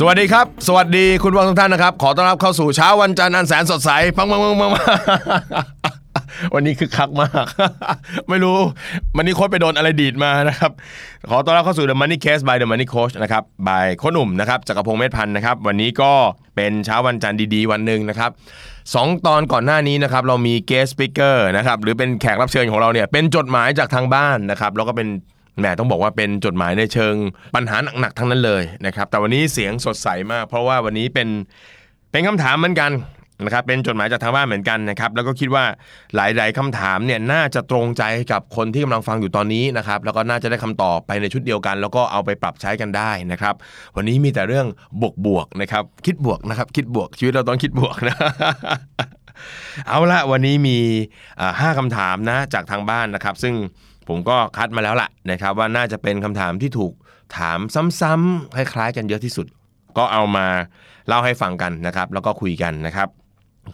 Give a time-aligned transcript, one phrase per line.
[0.00, 4.70] สวัสดีครับ สวัสดีคุณผู้ฟังทุกท่านนะครับ ขอต้อนรับเข้าสู่เช้าวันจันทร์อันแสนสดใสปังปังปังปัง
[6.54, 7.46] วันนี้คือคักมาก
[8.28, 8.58] ไม่รู้
[9.16, 10.72] วันนี้โค้ชไปโดนอะไรดีดมานะครับ
[11.30, 16.12] ขอต้อนรับเข้าสู่ The Money Case by The Money Coach นะครับ by โค้ชหนุ่มนะครับจักรพงศ์เมธพันธ์นะครับ วันนี้ก็
[16.56, 18.30] เป็นเช้าวันจันทร์ดีๆ วันหนึ่งนะครับ
[18.94, 25.08] สองตอนก่อนหน้านี้นะครับเรามี guest speaker นะครับหรือเป็นแขกรับเชิญของเราเนี่ยเป็นจดหมายจากทางบ้านนะครับแล้วก็เป็น
[25.60, 27.14] แหมต้องบอกว่าเป็นจดหมายในเชิง
[27.56, 31.28] ปัญหาหนักๆทั้งนั้นเลยนะครับ แต่วันนี้เสียงสดใสมาก เพราะว่าวันนี้เป็น
[32.10, 32.92] เป็นคำถามเหมือนกัน
[33.44, 35.64] นะครับเป็นจดหมายจากทางบ้านเหมือนกันนะครับแล้วก็คิดว่า
[36.14, 43.54] หลายๆคำถามเนี่ยน่าจะตรงใจกับคนที่กำลังฟังอยู่ตอนนี้นะครับแล้วก็น่าจะได้คำตอบไปในชุดเดียวกัน แล้วก็เอาไปปรับใช้กันได้นะครับ
[43.96, 44.66] วันนี้มีแต่เรื่อง
[45.26, 48.16] บวกๆนะครับคิดบวกนะครับ คิดบวกชีวิตเราต้องคิดบวกนะ
[49.88, 50.78] เอาละวันนี้มี
[51.60, 53.54] ห้าคำถามนะจากทางบ้านนะครับ ซึ่ง
[54.08, 56.92] ผมก็คัดมาแล้วล่ะนะครับว่าน่าจะเป็นคำถามที่ถูก
[57.36, 57.58] ถาม
[58.00, 59.46] ซ้ำๆคล้ายๆ กันเยอะที่สุด
[59.98, 60.46] ก็เอามา
[61.08, 63.08] เล่าให้ฟังกันนะครับ แล้วก็คุยกันนะครับ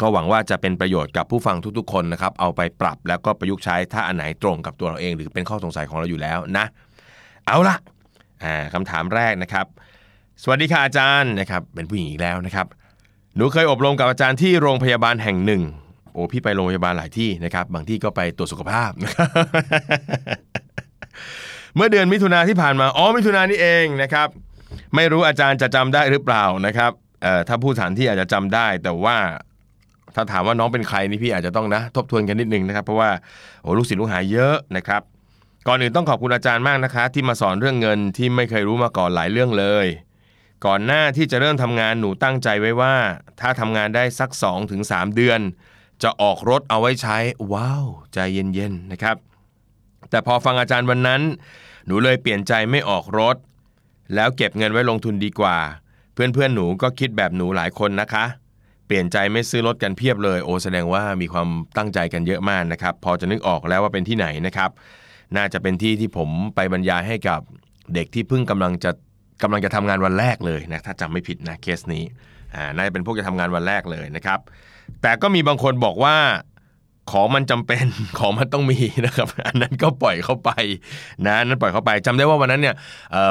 [0.00, 6.66] ก็หวังว่าจะเป็นประโยชน์กับผู้ฟังทุกๆ คนนะครับ เอาไปปรับแล้วก็ประยุกต์ใช้ถ้าอันไหนตรงกับตัวเราเอง หรือเป็นข้อสงสัยของเราอยู่แล้วนะ
[7.46, 7.76] เอาละ
[8.44, 9.66] อ่าคำถามแรกนะครับ
[10.42, 12.66] สวัสดีค่ะอาจารย์นะครับ เป็นผู้หญิงอีกแล้วนะครับ
[13.36, 15.62] หนูเคยอบรมกับอาจารย์ที่โรงพยาบาลแห่งหนึ่ง
[16.14, 19.28] โอ้พี่ไปโรงพยาบาลหลายที่นะครับ บางที่ก็ไปตรวจสุขภาพนะครับ
[21.76, 24.28] เมื่อเดือนมิถุนาที่ผ่านมาอ๋อมิถุนานี่เองนะครับ
[24.94, 26.92] ไม่รู้อาจารย์จะจำได้หรือเปล่านะครับ
[27.48, 29.16] ถ้าผู้สถานที่อาจจะจำได้ แต่ว่า
[30.14, 33.10] ถ้าถามว่าน้องเป็นใครนี่พี่อาจจะต้องนะ ทบทวนกันนิดนึงนะครับ เพราะว่า
[33.62, 35.02] โอ้ลูกศิษย์ลูกหายเยอะนะครับ
[35.68, 39.86] ก่อนอื่นต้องขอบคุณอาจารย์มากนะคะ ที่มาสอนเรื่องเงินที่ไม่เคยรู้มาก่อนหลายเรื่องเลย
[40.66, 42.94] ก่อนหน้าที่จะเริ่มทำงานหนูตั้งใจไว้ว่า
[43.40, 44.30] ถ้าทำงานได้สัก
[44.72, 45.40] 2-3 เดือน
[46.02, 47.16] จะออกรถเอาไว้ใช้
[47.52, 49.16] ว้าว ใจเย็นๆนะครับ
[50.10, 51.22] แต่พอฟังอาจารย์วันนั้น
[51.86, 53.36] หนูเลยเปลี่ยนใจไม่ออกรถ
[54.14, 55.56] แล้วเก็บเงินไว้ลงทุนดีกว่า
[56.14, 58.24] เพื่อนๆหนูก็คิดแบบหนูหลายคนนะคะ
[58.86, 64.70] เปลี่ยนใจไม่ซื้อรถกันเพียบเลยโอแสดงว่ามีความตั้งใจกันเยอะมากนะครับ พอจะนึกออกแล้วว่าเป็นที่ไหนนะครับ
[65.36, 67.40] น่าจะเป็นที่ที่ผมไปบรรยายให้กับ
[67.94, 68.90] เด็กที่เพิ่งกำลังจะ
[69.42, 72.04] กำลังจะทำงานวันแรกเลยนะถ้าจำไม่ผิดนะเคสนี้
[72.54, 74.38] อ่าน่าจะเป็นพวกจะทำงานวันแรกเลยนะครับ
[75.02, 76.16] แต่ก็มีบางคนบอกว่า
[77.12, 77.84] ของมันจำเป็น
[78.18, 80.50] ของมันต้องมีนะครับ อันนั้นก็ปล่อยเข้าไป
[81.26, 82.76] นะนั้นปล่อยเข้าไปจำได้ว่าวันนั้นเนี่ย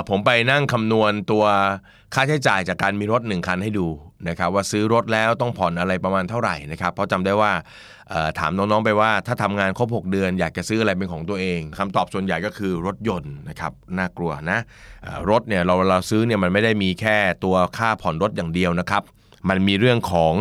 [0.10, 1.44] ผมไปนั่งคำนวณตัว
[2.14, 3.88] ค่าใช้จ่ายจากการมีรถหนึ่งคันให้ดู
[4.30, 7.52] นะครับ ว่าซื้อรถแล้วต้องผ่อนอะไรประมาณเท่าไหร่นะครับ เพราะจำได้ว่า
[8.40, 14.60] ถามน้องๆไปว่า ถ้าทำงานครบ 6 เดือน อยากจะซื้ออะไรเป็นของตัวเองคำตอบส่วนใหญ่ก็คือรถยนต์นะครับน่ากลัวนะ
[15.30, 19.04] รถเนี่ยเราเราซื้อเนี่ยมันไม่ได้มีแค่ตัวค่าผ่อนรถอย่างเดียวนะครับ
[19.50, 20.36] มันมีเรื่องของ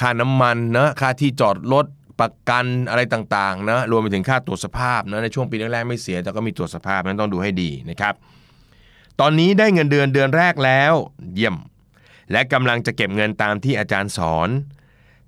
[0.00, 1.86] ค่าน้ำมันนะค่าที่จอดรถ
[2.20, 8.14] ประกันอะไรต่างๆนะรวมไปถึงค่าตรวจสภาพนะในช่วงปีแรกๆไม่เสียแต่ก็มีตรวจสภาพนั้นต้องดูให้ดีนะครับ
[9.20, 10.92] ตอนนี้ได้เงินเดือนเดือนแรกแล้ว
[11.34, 11.56] เยี่ยม
[12.32, 14.48] และกำลังจะเก็บเงินตามที่อาจารย์สอน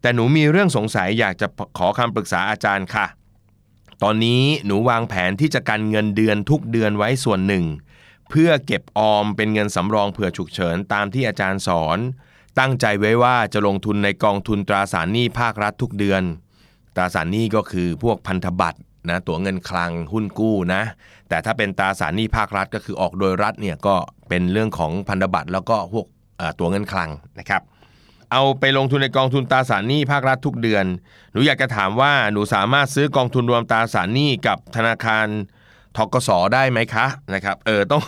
[0.01, 1.47] แต่หนูมีเรื่องสงสัยอยากจะ
[1.79, 3.07] ขอคำปรึกษาอาจารย์ค่ะ
[4.03, 7.65] ตอนนี้หนูวางแผนที่จะกันเงินเดือนทุกเดือนไว้ส่วนหนึ่ง
[8.31, 11.99] เพื่อเก็บออมเป็นเงินสำรองเผื่อฉุกเฉินตามที่อาจารย์สอน
[12.59, 16.23] ตั้งใจไว้ว่าจะลงทุนในกองทุนตราสารหนี้ภาครัฐทุกเดือน
[16.97, 18.79] ตราสารหนี้ก็คือพวกพันธบัตร
[19.09, 20.83] นะตั๋วเงินคลังหุ้นกู้นะ
[21.29, 23.95] แต่ถ้าเป็นตราสารหนี้ภาครัฐก็คือออกโดยรัฐเนี่ยก็
[24.29, 26.07] เป็นเรื่องของพันธบัตรแล้วก็พวก
[26.59, 27.63] ตั๋วเงินคลังนะครับ
[28.33, 30.85] เอาไปลงทุนในกองทุนตราสารหนี้ภาครัฐทุกเดือน
[31.33, 35.27] หนูอยากจะถามว่าหนูสามารถซื้อกองทุนรวมตราสารหนี้กับธนาคาร
[35.97, 38.03] ทกสได้ไหมคะนะครับ เออต้อง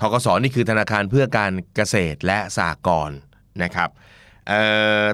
[0.00, 3.18] ทกสนี่คือธนาคารเพื่อการเกษตรและสหกรณ์
[3.62, 3.88] นะครับ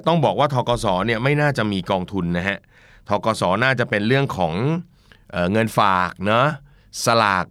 [0.07, 2.59] ต้องบอกว่าทกสเนี่ยไม่น่าจะมีกองทุนนะฮะ
[3.09, 4.55] ทกสน่าจะเป็นเรื่องของ
[5.31, 6.47] เออเงินฝากเนาะ
[7.05, 7.47] สลาก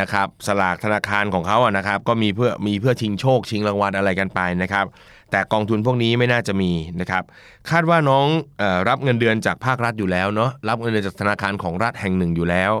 [0.00, 4.86] นะครับสลากธนาคารของเขาอะนะครับก็มีเพื่อมีเพื่อชิงโชคชิงรางวัลอะไรกันไปนะครับ
[5.30, 7.22] แต่กองทุนพวกนี้ไม่น่าจะมีนะครับ
[7.70, 8.26] คาดว่าน้อง
[8.62, 12.72] ออรับเงินเดือนจากภาครัฐอยู่แล้วเนาะรับเงินเดือนจากธนาคารของรัฐแห่งหนึ่งอยู่แล้ว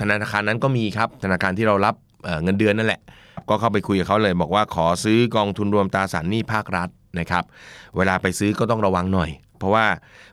[0.00, 1.94] ธนาคารนั้นก็มีครับธนาคารที่เรารับ
[2.24, 3.00] เเงินเดือนนั่นแหละ
[3.48, 6.88] ก็เข้าไปคุยกับเขาเลยบอกว่าขอซื้อกองทุนรวมตราสารหนี้ภาครัฐ
[7.20, 7.44] นะครับ
[7.96, 9.86] เวลาไปซื้อก็ต้องระวังหน่อย เพราะว่า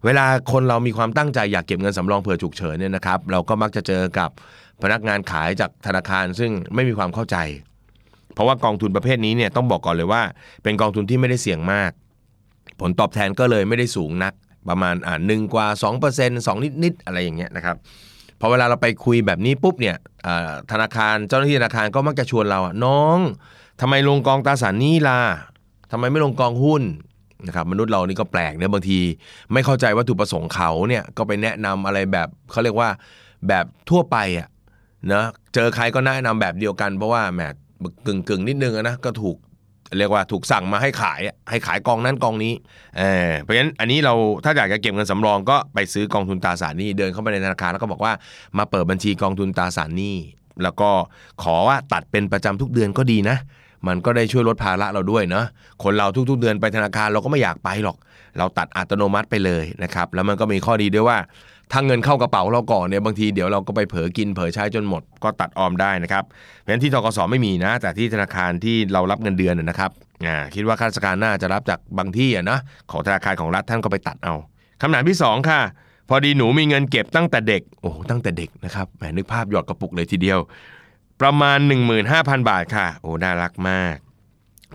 [0.05, 4.29] เวลาคนเรามีความตั้งใจอยากเก็บเงินสำรองเผื่อฉุกเฉินเนี่ยนะครับ เราก็มักจะเจอกับ
[4.81, 7.37] พนักงานขายจากธนาคารซึ่งไม่มีความเข้าใจ
[8.33, 10.21] เพราะว่ากองทุนประเภทนี้เนี่ยต้องบอกก่อนเลยว่า
[10.63, 11.91] เป็นกองทุนที่ไม่ได้เสี่ยงมาก
[12.79, 14.33] ผลตอบแทนก็เลยไม่ได้สูงนัก
[14.69, 15.67] ประมาณอ่าหนึ่งกว่า
[16.07, 17.75] 2% 2 นิดนิดๆอะไรอย่างเงี้ยนะครับ
[18.39, 19.95] พอเวลาเราไปคุยแบบนี้ปุ๊บเนี่ย
[20.71, 23.17] ธนาคารเจ้าหน้าที่ธนาคารก็มักจะชวนเราอะน้อง
[23.81, 25.19] ทำไมลงกองตราสารหนี้ล่ะ
[25.91, 26.83] ทำไมไม่ลงกองหุ้น
[27.47, 28.99] นะครับมนุษย์เรานี่ก็แปลกเนะบางที
[29.53, 32.89] ไม่เข้าใจวัตถุประสงค์เขาเนี่ยก็ไปแนะนำอะไรแบบเขาเรียกว่า
[33.47, 34.47] แบบทั่วไปอะ
[35.13, 37.41] นะเจอใครก็แนะนำแบบเดียวกันเพราะว่าแหม
[38.05, 39.37] กึ่งกึ่งนิดนึงนะก็ถูก
[39.97, 42.53] เรียกว่าถูกสั่งมาให้ขายให้ขายกองนั้นกองนี้
[42.97, 48.13] เออเพราะฉะนั้นอันนี้เราถ้าอยากจะเก็บเงินสำรองก็ไปซื้อกองทุนตราสารหนี้เดินเข้าไปในธนาคารแล้วก็บอกว่า
[48.57, 50.15] มาเปิดบัญชีกองทุนตราสารหนี้
[50.63, 50.89] แล้วก็
[51.43, 53.37] ขอว่าตัดเป็นประจำทุกเดือนก็ดีนะ
[53.87, 55.45] มันก็ได้ช่วยลดภาระเราด้วยเนาะ
[55.83, 57.97] คนเราทุกๆ เดือนไปธนาคารเราก็ไม่อยากไปหรอก
[58.37, 61.17] เราตัดอัตโนมัติไปเลยนะครับแล้วมันก็มีข้อดีด้วยว่า
[61.71, 69.91] ถ้าเงินเข้ากระเป๋าเราก่อนเนี่ยบางทีเดี๋ยวเราก็ไปเผลอกินเผลอใช้จนหมดก็ตัดออมได้นะครับเพราะฉะนั้นที่ทกสไม่มีนะ แต่ที่ธนาคารที่เรารับเงินเดือนนะครับ
[70.25, 72.59] อ่าคิดว่าข้าราชการน่าจะรับจากบางที่อะนะ
[72.91, 74.33] ของธนาคารของรัฐท่านก็ไปตัดเอา
[74.81, 75.59] คำถามที่สองค่ะ
[76.09, 80.39] พอดีหนูมีเงินเก็บตั้งแต่เด็กโอ้โหตั้งแต่เด็กนะครับแหมนึกภาพหยอดกระปุกเลยทีเดียว
[81.21, 81.57] ประมาณ
[82.03, 83.95] 15,000 บาทค่ะ โอ้น่ารักมาก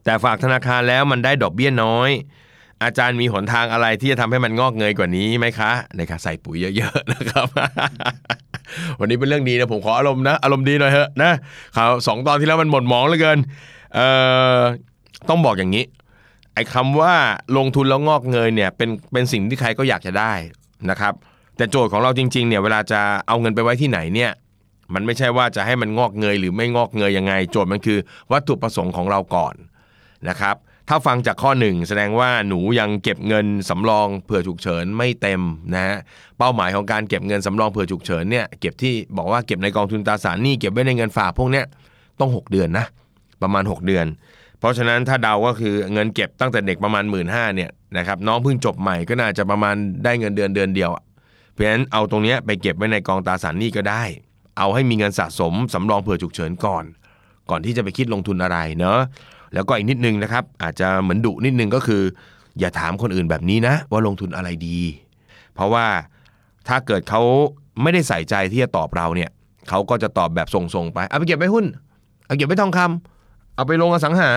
[0.04, 2.10] แต่ฝากธนาคารแล้วมันได้ดอกเบี้ยน้อย
[2.84, 7.46] อาจารย์มีหนทางอะไรที่จะทำให้มันงอกเงยกว่านี้ไหมคะในการใส่ปุ๋ยเยอะๆนะครับ
[9.00, 11.32] วันนี้เป็นเรื่องดีนะผมขออารมณ์นะอารมณ์ดีหน่อยเถอะนะ
[11.76, 13.38] ข่าวสองตอนที่แล้วมันหมดหมองเหลือเกิน
[13.94, 14.06] เอ่
[14.58, 14.60] อ
[15.28, 15.84] ต้องบอกอย่างนี้
[16.54, 17.14] ไอ้คำว่า
[17.56, 20.32] ลงทุนแล้วงอกเงยเนี่ยเป็นเป็นสิ่งที่ใครก็อยากจะได้
[20.90, 21.12] นะครับ
[21.56, 24.32] แต่โจทย์ของเราจริงๆเนี่ยเวลาจะเอาเงินไปไว้ที่ไหนเนี่ย
[24.94, 27.98] มันไม่ใช่ว่าจะให้มันงอกเงยหรือไม่งอกเงยยังไง โจทย์มันคือ
[28.32, 29.54] วัตถุประสงค์ของเราก่อน
[30.28, 30.56] นะครับ
[30.88, 35.40] ถ้าฟังจากข้อหนึ่งแสดงว่าหนูยังเก็บเงินสำรองเผื่อฉุกเฉินไม่เต็ม
[35.74, 35.96] นะฮะ
[36.38, 41.64] เป้าหมายของการเก็บเงินสำรองเผื่อฉุกเฉินเนี่ยเก็บที่บอกว่าเก็บในกองทุนตราสารหนี้เก็บไว้ในเงินฝากพวกเนี้ย
[42.20, 42.86] ต้อง 6 เดือนนะ
[43.42, 44.06] ประมาณ 6 เดือน
[44.58, 49.74] เพราะฉะนั้นถ้าเดาก็คือเงินเก็บตั้งแต่เด็กประมาณ 1 5ื่นเนี่ยนะครับน้องเพิ่งจบใหม่ก็น่าจะประมาณ
[50.04, 50.90] ได้เงินเดือนเดือนเดียว
[51.52, 54.02] เพราะฉะนั้นเอาตรงเนี้ยไปเก็บไว้ในกองตราสารหนี้ก็ได้
[54.58, 56.84] เอาให้มีเงินสะสมสำรองเผื่อฉุกเฉินก่อน
[57.50, 58.98] ก่อนที่จะไปคิดลงทุนอะไรเนาะ
[59.54, 62.02] แล้วก็อีกนิดนึงนะครับ อาจจะเหมือนดุนิดนึงก็คือ
[62.58, 64.78] อย่าถามคนอื่นแบบนี้นะ ว่าลงทุนอะไรดี
[65.54, 65.86] เพราะว่า
[66.68, 67.22] ถ้าเกิดเขา
[67.82, 69.30] ไม่ได้ใส่ใจที่จะตอบเราเนี่ย
[69.68, 71.66] เขาก็จะตอบแบบส่งๆไปเอาไปเก็บไว้หุ้น
[72.26, 74.30] เอาเก็บไว้ทองคำเอาไปลงอสังหา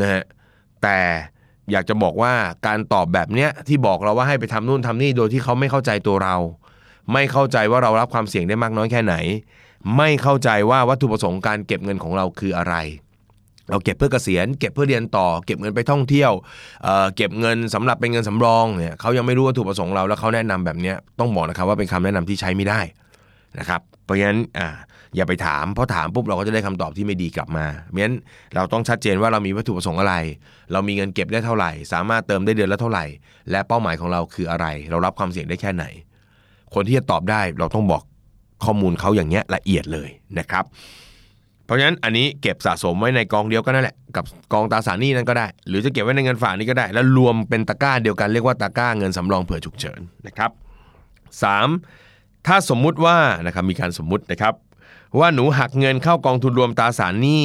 [0.00, 0.22] นะฮะ
[0.82, 0.98] แต่
[1.70, 2.32] อยากจะบอกว่า
[2.66, 6.36] การตอบแบบเนี้ยที่บอกเราว่าให้ไปทำนู่นทำนี่โดยที่เขาไม่เข้าใจตัวเรา
[7.12, 9.14] ไม่เข้าใจว่าเรารับความเสี่ยงได้มากน้อยแค่ไหน
[9.96, 12.74] ไม่เข้าใจว่าวัตถุประสงค์การเก็บเงินของเราคืออะไร
[13.70, 16.32] เราเก็บเพื่อเกษียณ เก็บเพื่อเรียนต่อ เก็บเงินไปท่องเที่ยว
[16.84, 22.80] เเก็บเงินสำหรับเป็นเงินสำรองเนี่ยเขายังไม่รู้วัตถุประสงค์เราแล้วเขาแนะนำแบบนี้ต้องบอกนะครับว่าเป็นคำแนะนำที่ใช้ไม่ได้
[23.58, 24.68] นะครับ เพราะฉะนั้นอ่า
[25.16, 28.16] อย่าไปถามเพราะถามปุ๊บเราก็จะได้คำตอบที่ไม่ดีกลับมาเพราะฉะนั้น
[28.54, 30.14] เราต้องชัดเจนว่าเรามีวัตถุประสงค์อะไร
[30.72, 33.04] เรามีเงินเก็บได้เท่าไหร่ สามารถเติมได้เดือนละเท่าไหร่
[33.50, 35.84] และเป้าหมายของเราคืออะไร เรารับความเสี่ยงได้แค่ไหน
[36.74, 38.02] คนที่จะตอบได้เราต้องบอก
[38.64, 40.64] ข้อมูลเขาอย่างเงี้ยละเอียดเลยนะครับ
[41.64, 50.50] เพราะฉะนั้นอันนี้เก็บสะสมไว้ในกองเดียวก็นั่นแหละกับกองตราสารหนี้นั้นก็ได้ หรือจะเก็บไว้ในเงินฝากนี้ก็ได้ แล้วรวมเป็นตะกร้าเดียวกันเรียกว่าตะกร้าเงินสำรองเผื่อฉุกเฉินนะครับ
[51.68, 52.46] 3.
[52.46, 53.16] ถ้าสมมุติว่า
[53.46, 54.54] นะครับมีการสมมุตินะครับ
[55.18, 57.44] ว่าหนูหักเงินเข้ากองทุนรวมตราสารหนี้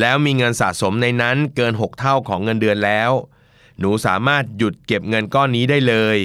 [0.00, 3.10] แล้วมีเงินสะสมในนั้นเกิน 6 เท่าของเงินเดือนแล้ว
[3.80, 6.18] หนูสามารถหยุดเก็บเงินก้อนนี้ได้เลย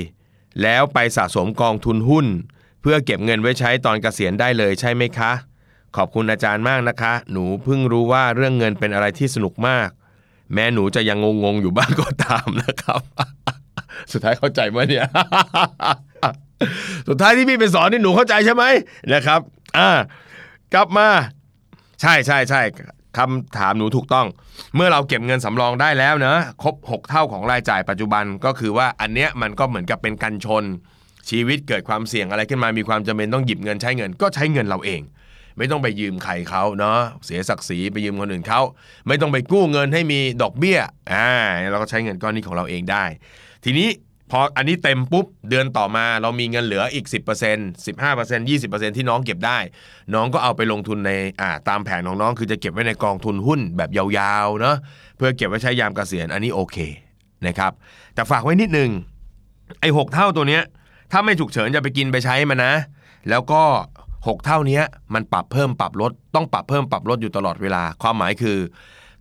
[0.63, 2.25] แล้วไปสะสมกองทุนหุ้น
[2.81, 5.31] เพื่อเก็บเงินไว้ใช้ตอนเกษียณได้เลยใช่ไหมคะ
[5.95, 9.89] ขอบคุณอาจารย์มากนะคะ หนูเพิ่งรู้ว่าเรื่องเงินเป็นอะไรที่สนุกมาก
[10.53, 13.01] แม้หนูจะยังงงๆอยู่บ้างก็ตามนะครับ
[14.11, 15.05] สุดท้ายเข้าใจไหมเนี่ย
[17.07, 18.63] สุดท้ายที่พี่ไปสอนนี่หนูเข้าใจใช่ไหม
[19.13, 19.39] นะครับ
[19.77, 19.89] อ่า
[20.73, 21.07] กลับมา
[22.01, 22.61] ใช่ใช่ใช่
[23.17, 24.27] คำถามหนูถูกต้อง
[24.75, 30.63] เมื่อเราเก็บเงินสำรองได้แล้วเนอะครบ 6 เท่าของรายจ่ายปัจจุบันก็คือว่าอันเนี้ยมันก็เหมือนกับเป็นกันชน
[31.29, 35.01] ชีวิตเกิดความเสี่ยงอะไรขึ้นมามีความจำเป็นต้องหยิบเงินใช้เงินก็ใช้เงินเราเอง
[35.57, 38.61] ไม่ต้องไปยืมใครเขาเนาะเสียศักดิ์ศรีไปยืมคนอื่นเขา
[39.07, 40.79] ไม่ต้องไปกู้เงินให้มีดอกเบี้ย
[41.11, 41.27] อ่า
[41.71, 43.05] เราก็ใช้เงินก้อนนี้ของเราเองได้
[43.63, 43.89] ทีนี้
[44.31, 49.57] พออันนี้เต็มปุ๊บเดือนต่อมาเรามีเงินเหลืออีก 10% 15% 20%ที่น้องเก็บได้
[50.13, 51.11] น้องก็เอาไปลงทุนใน
[51.41, 54.75] อ่าตามแผนของน้องคือจะเก็บไว้ในกองทุนหุ้นแบบยาวๆเนาะ
[55.17, 56.77] เพื่อเก็บไว้ใช้ยามเกษียณอันนี้โอเค
[57.47, 57.71] นะครับ
[58.13, 58.89] แต่ฝากไว้นิดนึง
[59.81, 60.63] ไอ้หกเท่าตัวเนี้ย
[61.11, 62.73] ถ้าไม่ฉุกเฉินจะไปกินไปใช้มันนะ
[63.29, 63.63] แล้วก็
[64.09, 64.81] 6 เท่านี้
[65.13, 68.57] มันปรับเพิ่มปรับลดต้องปรับเพิ่มปรับลดอยู่ตลอดเวลา ความหมายคือ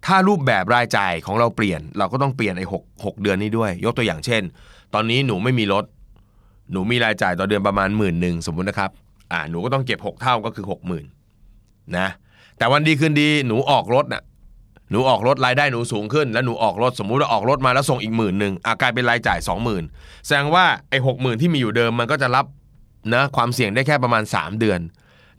[0.07, 4.43] ถ้ารูปแบบรายจ่ายของเราเปลี่ยน เราก็ต้องเปลี่ยนไอ้หกหกเดือนนี้ด้วย ยกตัวอย่างเช่น
[4.95, 5.85] ตอนนี้หนูไม่มีรถ
[6.73, 8.91] หนูมีรายจ่ายต่อเดือนประมาณหมื่นหนึ่งสมมุตินะครับ
[9.33, 12.09] อ่าหนูก็ต้องเก็บ 6 เท่าก็คือ 6 0,000นะ
[12.59, 14.23] แต่วันดีคืนดีหนูออกรถน่ะ
[14.91, 19.85] หนูออกรถรายได้หนูสูงขึ้น แล้วหนูออกรถสมมุติว่าออกรถมาแล้วส่งอีกหมื่นหนึ่งอากลายเป็นรายจ่ายสองหมื่น
[20.27, 22.47] แสดงว่าไอ้หกหมื่นที่มีอยู่เดิมมันก็จะรับ
[23.15, 24.81] นะความเสี่ยงได้แค่ประมาณ 3 เดือน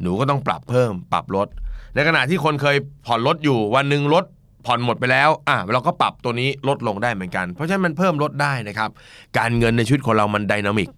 [0.01, 1.47] หนูก็ต้องปรับเพิ่มปรับลด
[1.95, 4.25] ในขณะที่คนเคยผ่อนรถอยู่วันหนึ่งรถ
[4.65, 8.89] ผ่อนหมดไปแล้ว อะเราก็ปรับตัวนี้ลดลงได้เหมือนกัน เพราะฉะนั้นมันเพิ่มลดได้นะครับ
[9.37, 10.89] การเงินในชีวิตคนเรามันไดนามิก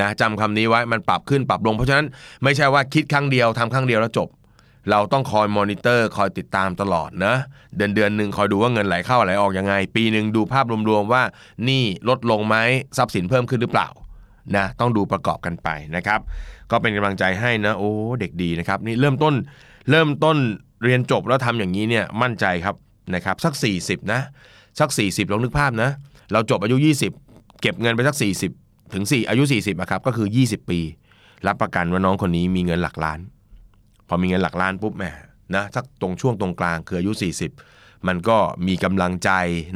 [0.00, 2.06] นะจำคำนี้ไว้มันปรับขึ้นปรับลง เพราะฉะนั้น
[2.42, 4.28] ไม่ใช่ว่าคิดครั้งเดียวทำครั้งเดียวแล้วจบ
[4.90, 7.34] เราต้องคอยมอนิเตอร์ คอยติดตามตลอดนะ
[7.76, 11.22] เดือนเดือนหนึ่งคอยดูว่าเงินไหลเข้าไหลออกยังไง ปีหนึ่งดูภาพรวมๆว่า
[11.68, 12.56] นี่ลดลงไหม
[12.96, 13.88] ทรัพย์สินเพิ่มขึ้นหรือเปล่า
[14.56, 16.20] นะต้องดูประกอบกันไปนะครับ
[16.70, 17.90] ก็เป็นกำลังใจให้นะโอ้
[18.20, 19.34] เด็กดีนะครับนี่เริ่มต้น
[19.90, 20.36] เริ่มต้น
[20.84, 22.76] เรียนจบแล้วทำอย่างนี้เนี่ยมั่นใจครับ
[23.14, 24.20] นะครับสัก 40 นะ
[24.80, 25.90] สัก 40ลองนึกภาพนะ
[26.32, 26.76] เราจบอายุ
[27.20, 28.16] 20 เก็บเงินไปสัก
[28.54, 30.80] 40 ถึง 4 อายุ 40อะครับก็คือ 20 ปี
[31.46, 33.20] รับประกันว่าน้องคนนี้มีเงินหลักล้าน
[34.08, 35.04] พอมีเงินหลักล้านปุ๊บแหม
[35.54, 37.12] นะสักตรงช่วงตรงกลางคืออายุ
[37.58, 39.30] 40 มันก็มีกำลังใจ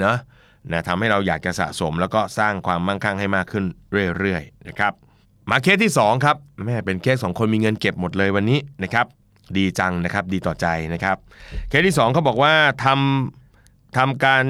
[0.04, 0.16] นะ
[0.72, 3.64] นะทำให้เราอยากจะสะสมแล้วก็สร้างความมั่งคั่งให้มากขึ้น
[4.18, 4.92] เรื่อยๆนะครับ
[5.50, 9.06] มาเคสที่2ครับแม่เป็นเคสสองคนมีเงินเก็บหมดเลยวันนี้นะครับ
[9.56, 11.16] ดีจังนะครับ ดีต่อใจนะครับ
[11.68, 14.44] เคสที่ 2เขาบอกว่าทำทำการ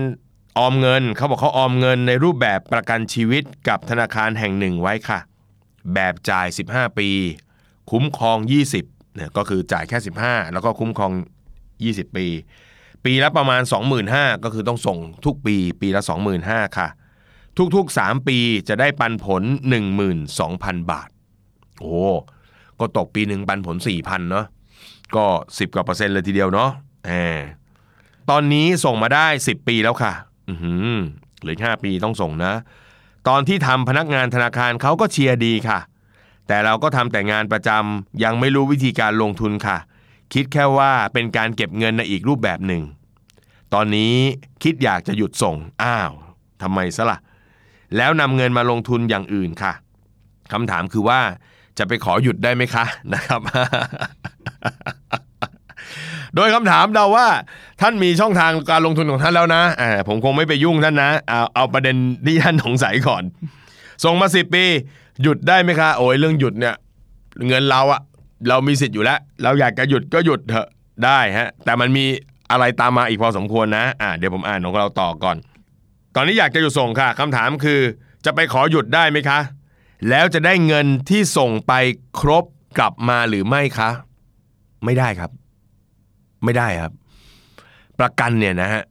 [0.59, 5.19] ออมเงินเขาบอกเขาออมเงินในรูปแบบประกันชีวิตกับธนาคารแห่งหนึ่งไว้ค่ะ
[5.95, 7.09] แบบจ่าย 15 ปี
[7.91, 8.39] คุ้มครอง
[8.79, 11.13] 20เนี่ยก็คือจ่ายแค่ 15 แล้วก็คุ้มครอง
[11.65, 12.27] 20 ปี
[13.05, 13.63] ปีละประมาณ
[14.03, 16.03] 25,000ก็คือต้องส่งทุกปีปีละ
[16.41, 16.89] 25,000ค่ะ
[17.77, 19.43] ทุกๆ 3 ปีจะได้ปันผล
[20.17, 21.09] 12,000 บาท
[21.81, 21.95] โอ้
[22.81, 24.47] ก็ตกปีหนึ่งปันผล 4,000เนาะ
[25.17, 26.71] ก็ 10 กว่าเปอร์เซ็นต์เลยทีเดียวเนาะ
[27.07, 27.39] แหม
[28.31, 30.13] ตอนนี้ส่งมาได้ 10 ปีแล้วค่ะ
[30.49, 30.97] อือหือ
[31.41, 32.55] เหลือ5ปีต้องส่งนะ
[33.29, 35.79] ตอนที่ทำพนักงานธนาคารเขาก็เชียร์ดีค่ะ
[36.49, 39.79] แต่เราก็ทำแต่งานประจำยังไม่รู้วิธีการลงทุนค่ะ
[40.33, 42.83] คิดแค่ว่าเป็นการเก็บเงินในอีกรูปแบบหนึ่ง
[43.75, 44.15] ตอนนี้
[44.63, 46.11] คิดอยากจะหยุดส่ง อ้าว
[46.63, 47.19] ทำไมซะละ่ะ
[47.97, 49.73] แล้วนำเงินมาลงทุนอย่างอื่นค่ะ
[50.53, 51.21] คำถามคือว่า
[51.79, 53.41] จะไปขอหยุดได้ไหมคะนะครับ
[56.37, 57.29] โดยคำถามเราว่า
[57.81, 63.23] ท่านมีช่องทางการลงทุนของท่านแล้วนะอ่าผมคงไม่ไปยุ่งท่านนะเอาเอาประเด็นที่ท่านสงสัยก่อน
[64.05, 64.65] ส่งมาสิปี
[65.23, 66.75] หยุดได้ไหมคะ โอ้ยเรื่องหยุดเนี่ย
[67.49, 68.01] เงินเราอะ
[68.49, 70.69] เรามีสิทธิ์อยู่แล้ว เราอยากจะหยุดก็หยุดเถอะ
[71.05, 72.05] ได้ฮะ แต่มันมี
[72.51, 75.37] อะไรตามมาอีกพอสมควรนะ อ่าเดี๋ยวผมอ่านของเราต่อก่อน
[76.15, 77.81] ตอนนี้อยากจะหยุดส่งค่ะคำถามคือ
[78.25, 79.39] จะไปขอหยุดได้ไหมคะ
[80.09, 81.73] แล้วจะได้เงินที่ส่งไป
[82.21, 82.45] ครบ
[82.79, 83.91] กลับมาหรือไม่คะ
[84.85, 85.31] ไม่ได้ครับ
[86.45, 86.93] ไม่ได้ครับ
[88.01, 88.83] ประกันเนี่ยนะฮะ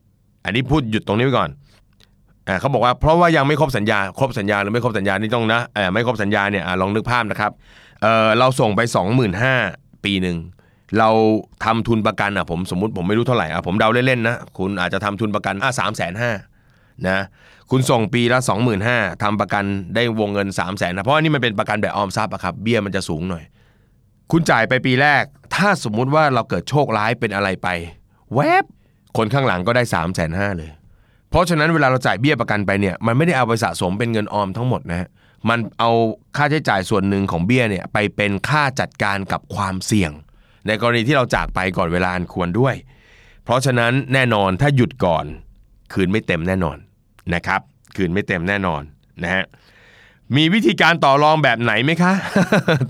[0.45, 1.49] อันนี้พูดหยุดตรงนี้ไว้ก่อน
[2.47, 5.61] อ่าเขาบอกว่าเพราะว่ายังไม่ครบสัญญา ครบสัญญาหรือไม่ครบสัญญานี่ต้องนะ
[5.93, 7.51] ไม่ครบสัญญาเนี่ยอลองนึกภาพนะครับ
[8.01, 8.81] เเราส่งไป
[9.43, 10.37] 25,000ปีหนึ่ง
[10.99, 11.09] เรา
[11.65, 16.31] ทำทุนประกันอะผมสมมติผมไม่รู้เท่าไหร่อะผมเดาเล่นๆนะคุณอาจจะทำทุนประกันอะสามแสนห้า
[17.07, 17.19] นะ
[17.71, 18.39] คุณส่งปีละ
[18.81, 19.63] 25,000ทำประกัน
[19.95, 23.43] ได้วงเงิน 3 0 0แสนนะเพราะว่านี่มันเป็นประกันแบบออมทรัพย์อะครับเบี้ยมันจะสูงหน่อย
[24.31, 25.23] คุณจ่ายไปปีแรก
[25.55, 27.67] ถ้าสมมุติว่าเราเกิดโชคร้ายเป็นอะไรไป
[28.35, 28.63] แวบ
[29.17, 30.71] คนข้างหลังก็ได้3ามแสนห้าเลย
[31.29, 35.09] เพราะฉะนั้นเวลาเราจ่ายเบี้ยประกันไปเนี่ยมันไม่ได้เอาไปสะสมเป็นเงินออมทั้งหมดนะฮะ
[35.49, 35.91] มันเอา
[36.37, 40.11] ค่าใช้จ่ายส่วนหนึ่งของเบี้ยเนี่ยไปเป็นค่าจัดการกับความเสี่ยง
[40.67, 42.75] ในกรณีที่เราจากไปก่อนเวลาอันควรด้วย
[43.43, 45.25] เพราะฉะนั้นแน่นอนถ้าหยุดก่อน
[45.93, 46.77] คืนไม่เต็มแน่นอน
[47.33, 47.61] นะครับ
[47.95, 48.81] คืนไม่เต็มแน่นอน
[49.23, 49.45] นะฮะ
[50.37, 52.13] มีวิธีการต่อรองแบบไหนไหมคะ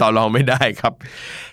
[0.01, 0.93] ต่อรองไม่ได้ครับ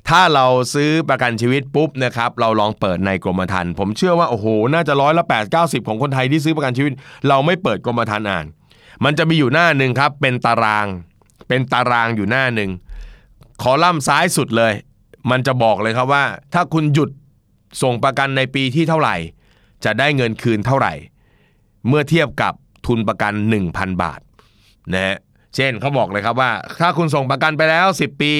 [0.09, 6.93] ถ้าเราซื้อประกันชีวิตปุ๊บนะครับ เราลองเปิดในกรมธรรม์ผมเชื่อว่า โอ้โห น่าจะร้อยละแปดเก้าสิบของคนไทยที่ซื้อประกันชีวิต
[7.29, 8.47] เราไม่เปิดกรมธรรม์อ่าน
[9.05, 10.87] มันจะมีอยู่หน้าหนึ่งครับ เป็นตาราง
[11.49, 12.71] เป็นตารางอยู่หน้าหนึ่ง
[13.63, 14.73] คอลัมน์ซ้ายสุดเลย
[15.31, 17.11] มันจะบอกเลยครับว่า ถ้าคุณหยุด
[17.83, 19.17] ส่งประกันในปีที่เท่าไหร่
[19.85, 20.93] จะได้เงินคืนเท่าไหร่
[21.89, 22.53] เมื่อเทียบกับ
[22.89, 23.33] ทุนประกัน
[23.69, 24.21] 1,000 บาท
[24.95, 25.17] นะฮะ
[25.57, 28.35] เช่นเขาบอกเลยครับว่า ถ้าคุณส่งประกันไปแล้ว 10 ปี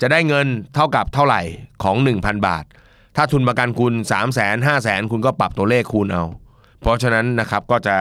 [0.00, 1.42] จะได้เงินเท่ากับเท่าไหร่
[1.82, 2.64] ของ 1,000 บาท
[3.16, 6.24] ถ้าทุนประกันคุณ 3 0 0 0 0 0 5 0 0 0 0 คุณก็ปรับตัวเลขคูณเอา
[6.80, 7.96] เพราะฉะนั้นนะครับก็จะ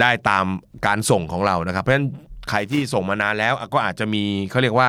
[0.00, 0.44] ได้ตาม
[0.86, 2.08] การส่งของเรานะครับ เพราะฉะนั้น
[2.50, 4.88] ใครที่ส่งมานานแล้วก็อาจจะมีเขาเรียกว่า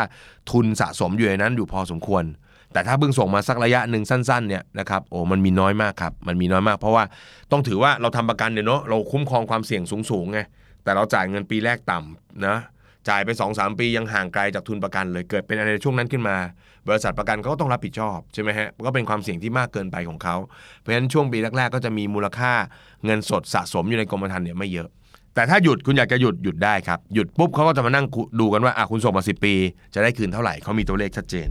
[0.52, 2.24] ทุนสะสมอยู่ในนั้นอยู่พอสมควร
[2.74, 7.04] แต่ถ้าเพิ่งส่งมาสักระยะหนึ่งสั้นๆเนี่ยนะครับโอ้มันมีน้อยมากครับมันมีน้อยมาก เพราะว่า
[7.52, 10.40] ต้องถือว่าเราทำประกันเนี่ยเนาะเราคุ้มครองความเสี่ยงสูงๆไง
[10.84, 12.58] แต่เราจ่ายเงินปีแรกต่ำนะ
[13.10, 16.36] จ่ายไป2อสปียังห่างไกลจากทุนประกันเลยเกิดเป็นอะไรในช่วงนั้นขึ้นมา
[16.88, 20.36] บริษัทประกันเขาก็ต้องรับผิดชอบใช่ไหมฮะก็เป็นความเสี่ยงที่มากเกินไปของเขา
[20.80, 22.52] เพราะฉะนั้นช่วงปีแรกๆ ก็จะมีมูลค่า
[23.06, 24.90] เงินสดสะสมอยู่ในกรมธรรม์เนี่ยไม่เยอะ
[25.36, 28.06] แต่ถ้าหยุดคุณอยากจะหยุดหยุดได้ครับหยุดปุ๊บเขาก็จะมานั่ง
[28.40, 29.54] ดูกันว่าอะคุณส่งมาสิปี
[29.94, 31.48] จะได้คืนเท่าไหร่เขามีตัวเลขชัดเจน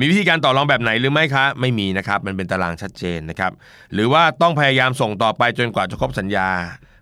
[0.00, 3.52] มีวิธีการต่อรองแบบไหนหรือไม่คะ ไม่มีนะครับ มันเป็นตารางชัดเจนนะครับ
[3.92, 6.48] หรือว่าต้องพยายามส่งต่อไปจนกว่าจะครบสัญญา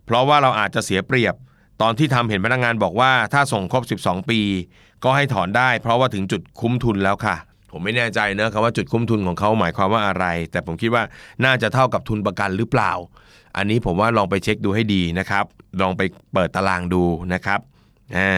[0.06, 1.34] เพราะว่าเราอาจจะเสียเปรียบ
[1.82, 4.40] ตอนที่ทำเห็นพนักงานบอกว่าถ้าส่งครบ 12 ปี
[5.04, 7.36] ก็ให้ถอนได้ เพราะว่าถึงจุดคุ้มทุนแล้วค่ะ
[7.70, 11.02] ผมไม่แน่ใจเนะคำว่าจุดคุ้มทุนของเขาหมายความว่าอะไร แต่ผมคิดว่า
[11.44, 12.92] น่าจะเท่ากับทุนประกันหรือเปล่า
[13.56, 15.44] อันนี้ผมว่าลองไปเช็คดูให้ดีนะครับ
[15.82, 17.02] ลองไปเปิดตารางดู
[17.34, 17.60] นะครับ
[18.16, 18.32] อ่า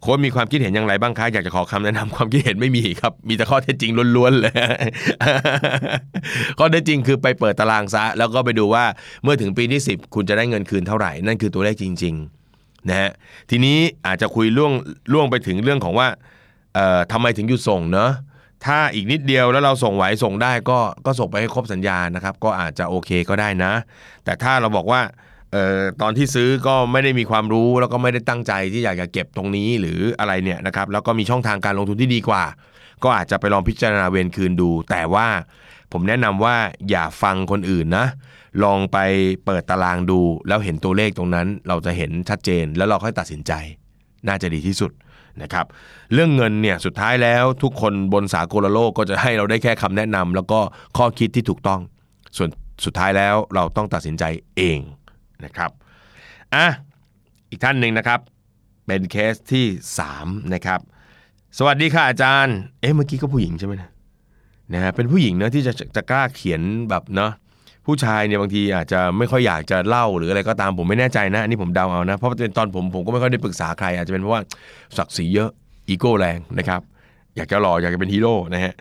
[0.00, 4.52] โค้ชมีความคิดเห็นอย่างไรบ้างคะอยากจะขอคำแนะนำความคิดเห็นไม่มีครับ มีแต่ข้อเท็จจริงล้วนๆเลย
[6.58, 8.84] ข้อเท็จจริงคือไปเปิดตารางซะ แล้วก็ไปดูว่า
[9.22, 13.10] เมื่อถึงปีที่ 10 คุณจะได้เงินคืนเท่าไหร่ นั่นคือตัวเลขจริงๆนะฮะ
[13.50, 14.72] ทีนี้อาจจะคุยล่วง
[15.12, 16.08] ล่วงไปถึงเรื่องของว่า
[16.74, 18.10] เอ่อทำไมถึงหยุดส่งเนอะ
[18.64, 23.72] ถ้าอีกนิดเดียวแล้วเราส่งไหวส่งได้ก็ก็ส่งไปให้ครบสัญญานะครับ ก็อาจจะโอเคก็ได้นะ
[24.24, 25.00] แต่ถ้าเราบอกว่า
[25.54, 32.44] เอ่อตอนที่ซื้อก็ไม่ได้มีความรู้แล้วก็ไม่ได้ตั้งใจที่อยากจะเก็บตรงนี้หรืออะไรเนี่ยนะครับแล้วก็มีช่องทางการลงทุนที่ดีกว่า
[33.02, 35.26] ก็อาจจะไปลองพิจารณาเวรคืนดู แต่ว่า
[35.92, 36.56] ผมแนะนำว่า
[36.90, 38.06] อย่าฟังคนอื่นนะ
[38.64, 38.98] ลองไป
[39.44, 43.52] เปิดตารางดู แล้วเห็นตัวเลขตรงนั้น เราจะเห็นชัดเจนแล้วเราค่อยตัดสินใจ
[44.26, 44.90] น่าจะดีที่สุด
[45.42, 45.66] นะครับ
[46.12, 50.60] เรื่องเงินเนี่ยสุดท้ายแล้วทุกคนบนสากลโลกก็จะให้เราได้แค่คำแนะนำแล้วก็
[50.96, 51.80] ข้อคิดที่ถูกต้อง
[52.36, 52.48] ส่วน
[52.84, 54.24] สุดท้ายแล้วเราต้องตัดสินใจ
[54.56, 54.78] เอง
[55.44, 55.70] นะครับ
[56.54, 56.66] อะ
[57.50, 58.20] อีกท่านหนึ่งนะครับ
[58.86, 59.66] เป็นเคสที่
[60.08, 60.80] 3นะครับ
[61.58, 63.90] สวัสดีค่ะอาจารย์ เอ๊ะเมื่อกี้ก็ผู้หญิงใช่ไหมนะ
[64.72, 66.60] นะฮะเป็นผู้หญิงเนะที่จะจะกล้าเขียน
[66.90, 67.32] แบบเนาะ
[67.86, 74.42] ผู้ชายเนี่ยบางทีอาจจะไม่ค่อยอยากจะเล่าหรืออะไรก็ตามผมไม่แน่ใจนะอันนี้ผมเดาเอานะเพราะเป็นตอนผมผมก็ไม่ค่อยได้ปรึกษาใคร อาจจะเป็นเพราะว่า
[74.96, 75.50] ศักดิ์ศรีเยอะ
[75.88, 76.80] อีโก้แรงนะครับ
[77.36, 78.74] อยากจะหล่ออยากจะเป็นฮีโร่นะฮะ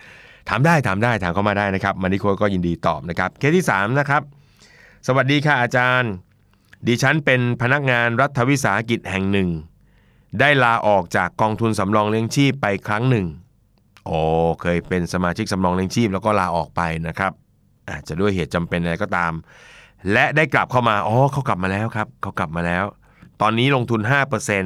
[0.49, 4.21] ถามได้ถามได้ถามเข้ามาได้นะครับ Money Coach ก็ยินดีตอบนะครับเคสที่3นะครับ
[5.07, 6.11] สวัสดีค่ะอาจารย์
[6.87, 9.49] ดิฉันเป็นพนักงานรัฐวิสาหกิจแห่งหนึ่ง
[10.39, 13.25] ได้ลาออกจากกองทุนสำรองเลี้ยงชีพไปครั้งหนึ่ง
[14.05, 14.19] โอ้
[14.61, 17.31] เคยเป็นสมาชิกสำรองเลี้ยงชีพแล้วก็ลาออกไปนะครับ
[17.89, 19.33] อาจจะด้วยเหตุจำเป็นอะไรก็ตาม
[20.11, 22.85] และได้กลับเข้ามาอ๋อเขากลับมาแล้วครับเขากลับมาแล้ว
[23.41, 24.65] ตอนนี้ลงทุน 5%น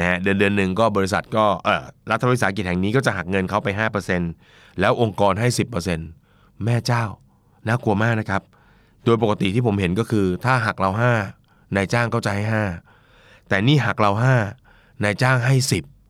[0.00, 3.68] ะฮะเดือนเดือนหนึ่งก็บริษัทก็เออรัฐวิสาหกิจแห่งนี้ก็จะหักเงินเขาไป
[4.24, 5.48] 5%แล้วองค์กรให้
[6.06, 7.04] 10%แม่เจ้า
[7.66, 8.42] น่ากลัวมากนะครับ
[9.04, 11.37] โดยปกติที่ผมเห็นก็คือถ้าหักเรา 5
[11.76, 12.44] นายจ้างก็จะให้
[12.96, 14.12] 5แต่นี่หักเรา
[14.56, 15.56] 5นายจ้างให้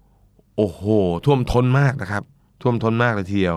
[0.03, 0.83] 10โอ้โห
[1.25, 2.25] ท่วมท้นมากนะครับ
[2.63, 3.57] ท่วมท้นมากเลยทีเดียว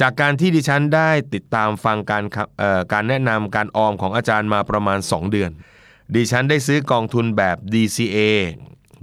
[0.00, 5.50] จากการที่ดิฉันได้ติดตามฟังการครับเอ่อการแนะนำการออมของอาจารย์มาประมาณ 2 เดือน
[6.14, 8.18] ดิฉันได้ซื้อกองทุนแบบ DCA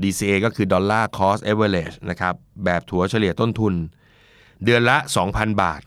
[0.01, 3.73] DCA ก็คือ Dollar Cost Average นะครับ แบบถัวเฉลี่ยต้นทุน
[4.63, 4.97] เดือนละ
[5.29, 5.81] 2,000 บาท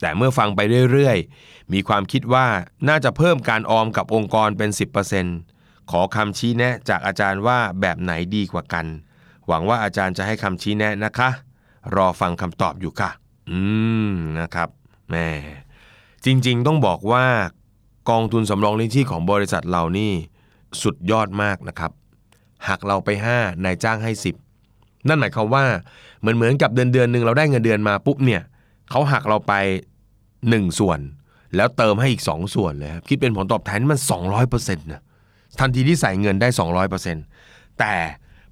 [0.00, 0.60] แต่เมื่อฟังไป
[0.92, 1.18] เรื่อย
[1.72, 2.46] มีความคิดว่า
[2.88, 4.70] น่าจะเพิ่มการออมกับองค์กรเป็น
[5.30, 8.86] 10%ขอคำชี้แนะจากอาจารย์ว่าแบบไหนดีกว่ากัน
[9.46, 11.30] หวังว่าอาจารย์จะให้คำชี้แนะนะคะ
[11.96, 13.10] รอฟังคำตอบอยู่ค่ะ
[13.50, 13.60] อื
[14.08, 14.68] มนะครับ
[15.10, 15.28] แม่
[16.24, 17.26] จริงๆต้องบอกว่า
[18.10, 20.12] กองทุนสำรองเลี้ยงชีพของบริษัทเรานี่
[20.82, 21.92] สุดยอดมากนะครับ
[22.68, 24.12] หักเราไป 5 นายจ้างให้
[24.60, 25.64] 10 นั่นหมายความว่า
[26.20, 28.42] เหมือนเหมือนกับเดือนเดือนหนึ่งเราได้เงินเดือนมาปุ๊บเนี่ย
[28.90, 29.52] เขาหักเราไป
[30.16, 31.00] 1 ส่วน
[31.56, 33.98] แล้วเติมให้อีก 2 ส่วนเลยครับคิดเป็นผลตอบแทนมัน
[34.42, 35.02] 200%นะ
[35.58, 36.48] ทันทีที่ใส่เงินได้
[37.14, 37.94] 200%แต่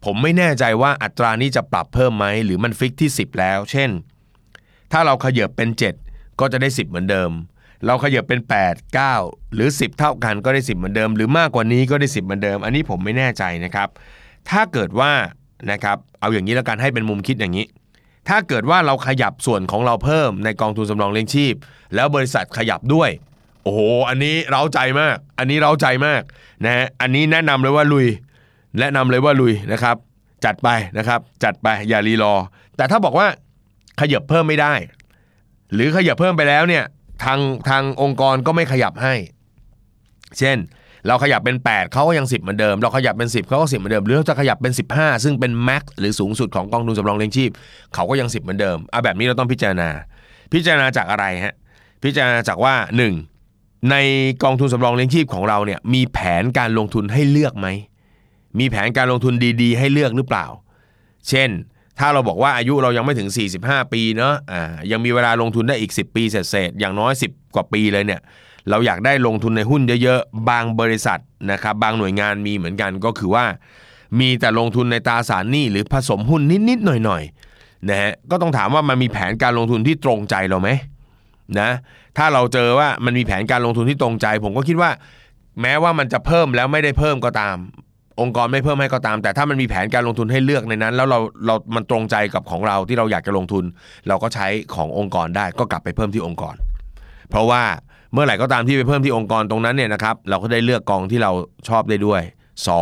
[0.05, 3.91] ผมไม่แน่ใจว่าอัตรานี้จะปรับเพิ่มไหมหรือมันฟิกที่ 10 แล้ว เช่น
[4.93, 5.71] ถ้าเราขยับเป็น
[6.05, 7.31] 7 ก็จะได้ 10 เหมือนเดิม
[7.87, 13.89] เราขยับเป็น 8 9 หรือ 10 เท่ากันก็ได้ 10 เหมือนเดิม หรือมากกว่านี้ก็ได้ 10 เหมือนเดิม อันนี้ผมไม่แน่ใจนะครับ
[14.51, 15.13] ถ้าเกิดว่า
[15.71, 17.67] นะครับเอาอย่างนี้แล้วกันให้เป็นมุมคิดอย่างนี้
[18.29, 21.55] ถ้าเกิดว่าเราขยับส่วนของเราเพิ่มในกองทุนสำรองเลี้ยงชีพ
[21.95, 23.11] แล้วบริษัทขยับด้วย
[23.63, 26.23] โอ้โห อันนี้เร้าใจมาก อันนี้เร้าใจมาก
[26.65, 28.07] นะฮะ อันนี้แนะนำเลยว่าลุย
[28.81, 29.97] แนะนำเลยว่าลุยนะครับ
[30.45, 32.35] จัดไปนะครับ จัดไปอย่ารีรอ
[32.77, 33.27] แต่ถ้าบอกว่า
[34.01, 34.75] ขยับเพิ่มไม่ได้
[35.75, 36.85] หรือขยับเพิ่มไปแล้วเนี่ย
[37.25, 39.15] ทางทางองค์กรก็ไม่ขยับให้
[40.39, 40.59] เช่น
[41.07, 47.51] เราขยับเป็น 8เขาก็ยัง 10 เหมือนเดิม เราขยับเป็น 10เขาก็10 เหมือนเดิม หรือเราจะขยับเป็น 15 ซึ่งเป็นแม็กซ์หรือสูงสุดของกองทุนสำรองเลี้ยงชีพ
[47.95, 49.89] เขาก็ยัง 10 เหมือนเดิมอะแบบนี้เราต้องพิจารณา
[50.53, 51.55] พิจารณาจากอะไรฮะ
[52.05, 52.75] พิจารณาจากว่า
[53.33, 53.91] 1.
[53.91, 53.97] ใน
[54.43, 57.69] กองทุนสำรองเลี้ยงชีพของเราเนี่ยมีแผนการลงทุนให้เลือกไหม
[58.59, 60.47] มีแผนการลงทุนดีๆ ให้เลือกหรือเปล่า
[61.29, 61.51] เช่น
[61.99, 63.29] ถ้าเราบอกว่าอายุเรายังไม่ถึง
[63.61, 66.37] 45 ปีเนาะ อ่า ยังมีเวลาลงทุนได้อีก 10 ปีเศ
[66.69, 68.21] ษๆอย่างน้อย 10 กว่าปีเลยเนี่ย
[68.71, 73.45] เราอยากได้ลงทุนในหุ้นเยอะๆ บางบริษัทนะครับบางหน่วยงานมีเหมือนกันก็คือว่า
[74.21, 80.69] มีแต่ลงทุนในตราสารหนี้หรือผสมหุ้นนิดๆหน่อยๆนะฮะก็ต้องถามว่ามันมีแผนการลงทุนที่ตรงใจเราไหม
[81.61, 81.71] นะ
[82.19, 84.91] ถ้าเราเจอว่ามันมีแผนการลงทุนที่ตรงใจ ผมก็คิดว่า
[85.63, 87.57] แม้ว่ามันจะเพิ่มแล้วไม่ได้เพิ่มก็ตาม
[88.21, 93.65] องค์กรไม่เพิ่มให้ก็ตาม แต่ถ้ามันมีแผนการลงทุนให้เลือกในนั้น แล้วเราเรามันตรงใจกับของเราที่เราอยากจะลงทุน
[94.09, 96.57] เราก็ใช้ขององค์กรได้ก็กลับไปเพิ่มที่องค์กร
[97.31, 97.63] เพราะว่า
[98.15, 101.33] เมื่อไหร่ก็ตามที่ไปเพิ่มที่องค์กรตรงนั้นเนี่ยนะครับเราก็ได้เลือกกองที่เรา
[101.69, 102.21] ชอบได้ด้วย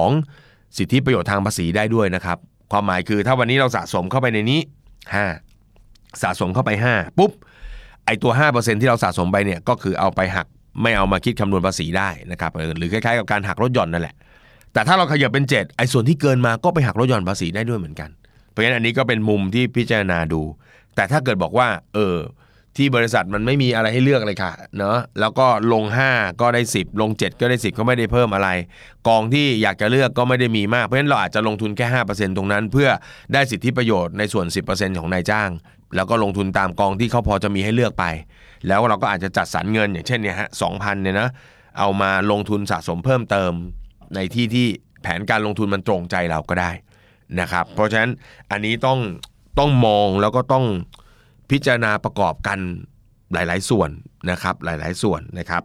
[0.09, 0.77] 2.
[0.79, 2.39] สิทธิประโยชน์ทางภาษีได้ด้วยนะครับ
[2.73, 4.61] ความหมายคือถ้าวันนี้เราสะสมเข้าไปในนี้
[5.41, 7.31] 5 สะสมเข้าไป 5 ปุ๊บ
[8.07, 10.47] ไอตัว 5%ที่เราสะสมไปเนี่ยก็คือเอาไปหัก
[10.83, 14.15] ไม่เอามาคิดคำนวณภาษีได้นะครับหรือคล้ายๆกับการหักลดหย่อนนั่นแหละ
[14.73, 18.11] แต่ถ้าเราขยับเป็น 7 ไอ้ส่วนที่เกินมาก็ไปหักลดหย่อนภาษีได้ด้วยเหมือนกัน
[18.51, 20.41] เพราะฉะนั้นอันนี้ก็เป็นมุมที่พิจารณาดู
[20.95, 22.17] แต่ถ้าเกิดบอกว่าเออ
[22.77, 28.49] ที่บริษัทมันไม่มีอะไรให้เลือกเลยค่ะเนาะแล้วก็ลง 5 ก็ได้ 10 ลง 7 ก็ได้ 10 ก็ไม่ได้เพิ่มอะไร
[29.09, 32.89] กองที่อยากจะเลือกก็ไม่ได้มีมาก เพราะฉะนั้นเราอาจจะลงทุนแค่ 5%ตรงนั้น เพื่อ
[33.33, 35.51] ได้สิทธิประโยชน์ในส่วน 10%ของนายจ้าง
[35.97, 38.05] แล้วก็ลงทุนตามกองที่เขาพอจะมีให้เลือกไป
[38.69, 41.29] แล้วเราก็อาจจะจัดสรรเงินอย่างเช่นเนี่ยฮะสองพันเนี่ยนะ
[41.79, 43.53] เอามาลงทุนสะสมเพิ่มเติม
[44.15, 44.67] ในที่ที่
[45.03, 46.71] แผนการลงทุนมันตรงใจเราก็ได้
[47.41, 48.11] นะครับเพราะฉะนั้น
[48.51, 48.99] อันนี้ต้อง
[49.59, 50.65] ต้องมองแล้วก็ต้อง
[51.53, 52.59] พิจารณาประกอบกัน
[53.33, 53.91] หลาย ๆ ส่วน
[54.31, 55.63] นะครับหลาย ๆ ส่วนนะครับ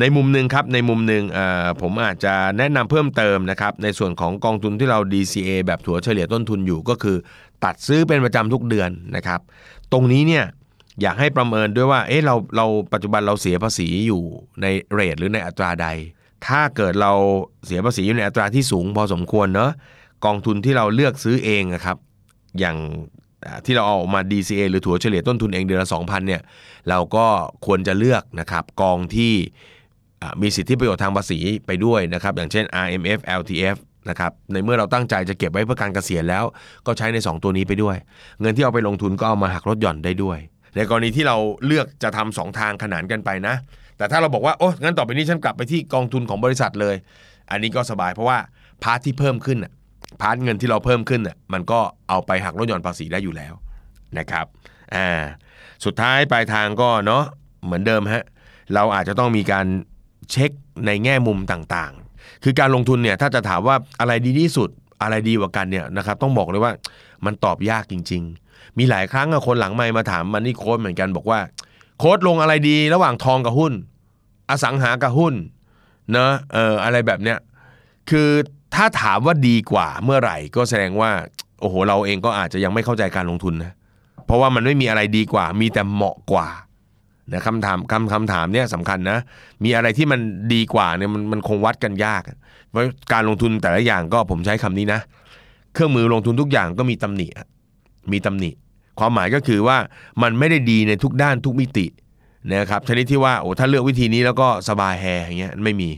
[0.00, 1.24] ในมุมหนึ่งครับในมุมหนึ่ง
[1.80, 7.16] ผมอาจจะแนะนำเพิ่มเติมนะครับในส่วนของกองทุนที่เรา DCA แบบถัวเฉลี่ยต้นทุนอยู่ก็คือ
[7.64, 9.40] ตัดซื้อเป็นประจำทุกเดือนนะครับ
[9.92, 10.44] ตรงนี้เนี่ย
[11.00, 14.22] อยากให้ประเมินด้วยว่าเอ๊ะเราเราปัจจุบันเราเสียภาษีอยู่
[14.62, 15.88] ในเรทหรือในอัตราใด
[16.46, 17.12] ถ้าเกิดเรา
[17.66, 19.70] เสียภาษีอยู่ในอัตราที่สูงพอสมควรเนาะ
[20.24, 21.96] กองทุนที่เราเลือกซื้อเองนะครับ
[22.58, 22.76] อย่าง
[23.64, 26.42] ที่เราเอามา DCA หรือถัวเฉลี่ยต้นทุนเองเดือนละ2,000เนี่ย
[26.88, 27.26] เราก็
[27.66, 29.34] ควรจะเลือกนะครับกองที่
[30.42, 33.76] มีสิทธิประโยชน์ทางภาษีไปด้วยนะครับอย่างเช่น RMF LTF
[34.08, 36.44] นะครับในเมื่อเราตั้งใจจะเก็บไว้เพื่อการเกษียณแล้ว
[36.86, 37.96] ก็ใช้ใน 2 ตัวนี้ไปด้วย
[38.40, 40.38] เงินที่เอาไปลงทุนก็เอามาหักลดหย่อนได้ด้วย
[40.76, 43.54] ในกรณีที่เราเลือกจะทำสองทางขนานกันไปนะ
[43.98, 46.96] แต่ถ้าเราบอกว่าโอ้งั้นต่อไปนี้ฉันกลับไปที่กองทุนของบริษัทเลย
[47.50, 48.38] อันนี้ก็สบายเพราะว่า
[48.82, 49.58] part ที่เพิ่มขึ้น
[50.20, 53.54] part เงินที่เราเพิ่มขึ้นน่ะมันก็เอาไปหักลดหย่อนภาษีได้อยู่แล้ว
[54.18, 54.46] นะครับ
[54.94, 55.08] อ่า
[55.84, 57.22] สุดท้ายปลายทางก็เนาะ
[57.64, 58.24] เหมือนเดิมฮะ
[58.74, 59.66] เราอาจจะต้องมีการ
[60.30, 60.50] เช็ค
[60.86, 64.68] ในแง่มุมต่างๆ คือการลงทุนเนี่ยถ้าจะถามว่าอะไรดีที่สุด
[65.02, 66.72] อะไรดีกว่ากันเนี่ยนะครับต้องบอกเลยว่า
[67.24, 71.40] มันตอบยากจริง ๆ มีหลายครั้งคนหลังไม่มาถามมันนี่โค้ดเหมือนกันบอกว่า
[71.98, 73.72] โค้ดลงอะไรดีระหว่างทองกับหุ้น
[74.50, 75.34] อสังหากับหุ้น
[76.12, 77.38] เนอะเอออะไรแบบเนี้ย
[78.10, 78.30] คือ
[78.74, 81.10] ถ้าถามว่าดีกว่าเมื่อไหร่ก็แสดงว่า
[81.60, 83.72] โอ้โห เราเองก็อาจจะยังไม่เข้าใจการลงทุนนะ
[84.26, 86.48] เพราะว่ามันไม่มีอะไรดีกว่า มีแต่เหมาะกว่า
[87.32, 89.18] นะคำถามคำคำถามเนี่ยสำคัญนะ
[89.64, 90.20] มีอะไรที่มัน
[90.54, 92.22] ดีกว่าเนี่ยมันมันคงวัดกันยาก
[92.70, 95.00] เพราะการลงทุนแต่ละอย่างก็ผมใช้คำนี้นะ
[95.74, 97.26] เครื่องมือลงทุนทุกอย่างก็มีตำหนิ
[98.12, 98.50] มีตำหนิ
[98.98, 99.76] ความหมายก็คือว่า
[100.22, 101.86] มันไม่ได้ดีในทุกด้านทุกมิติ
[102.52, 105.90] นะครับชนิดที่ว่าโอ้ถ้าเลือกวิธีนี้แล้วก็สบายแฮอย่างเงี้ยไม่มี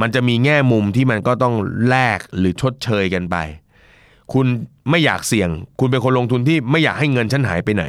[0.00, 1.54] มันจะมีแง่มุมที่มันก็ต้อง
[1.88, 3.36] แลกหรือชดเชยกันไป
[4.32, 4.46] คุณ
[4.90, 5.48] ไม่อยากเสี่ยง
[5.80, 7.84] คุณเป็นคนลงทุนที่ไม่อยากให้เงินฉันหายไปไหน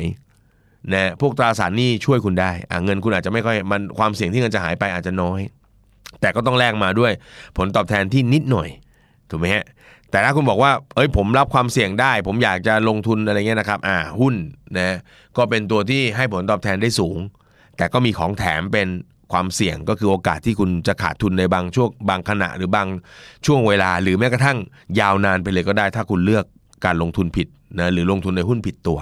[0.94, 5.40] นะพวกตราสารหนี้ช่วยคุณได้อะเงินคุณอาจจะไม่ค่อยมันความเสี่ยงที่เงินจะหายไปอาจจะน้อย
[6.22, 7.12] แต่ก็ต้องแลกมาด้วย
[7.58, 8.70] ผลตอบแทนที่นิดหน่อย
[9.30, 9.66] ถูกไหมฮะ
[10.12, 14.36] แต่ถ้าคุณบอกว่า เอ้ยผมรับความเสี่ยงได้ ผมอยากจะลงทุนอะไรเงี้ยนะครับ อ่าหุ้น
[14.78, 14.98] นะ
[15.38, 17.18] ก็เป็นตัวที่ให้ผลตอบแทนได้สูง
[17.78, 18.88] แต่ก็มีของแถมเป็น
[19.34, 22.88] ความเสี่ยงก็คือโอกาสที่คุณจะขาดทุนในบางช่วงบางขณะหรือบาง
[23.46, 24.58] ช่วงเวลา หรือแม้กระทั่ง
[25.00, 26.46] ยาวนานไปเลยก็ได้ ถ้าคุณเลือก
[26.86, 27.48] การลงทุนผิด
[27.80, 29.00] นะหรือลงทุนในหุ้นผิดตัว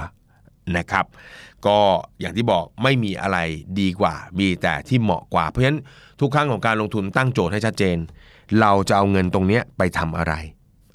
[0.78, 1.06] นะครับ
[1.65, 1.78] ก็
[2.20, 3.38] อย่างที่บอกไม่มีอะไร
[3.80, 5.80] ดีกว่า มีแต่ที่เหมาะกว่า เพราะฉะนั้น
[6.20, 7.98] ทุกครั้งของการลงทุนตั้งโจทย์ให้ชัดเจน
[8.62, 10.34] เราจะเอาเงินตรงนี้ไปทำอะไร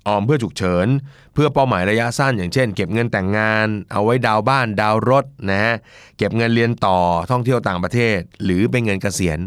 [0.06, 0.86] ออมเพื่อฉุกเฉิน
[1.34, 5.74] เพื่อเป้าหมายระยะสั้น อย่างเช่น เก็บเงินแต่งงาน เอาไว้ดาวบ้านดาวรถนะฮะ
[6.18, 6.98] เก็บเงินเรียนต่อ
[7.30, 9.38] ท่องเที่ยวต่างประเทศ หรือเป็นเงินเกษียณ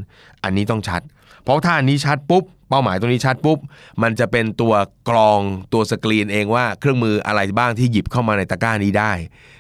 [0.44, 1.02] อันนี้ต้องชัด
[1.44, 3.60] เพราะถ้าอันนี้ชัดปุ๊บเป้าหมายตรงนี้ชัดปุ๊บ
[4.04, 4.74] มันจะเป็นตัว
[5.10, 5.40] กรอง
[5.74, 9.12] ตัวสกรีนเองว่าเครื่องมืออะไรบ้างที่หยิบเข้ามาในตะกร้านี้ได้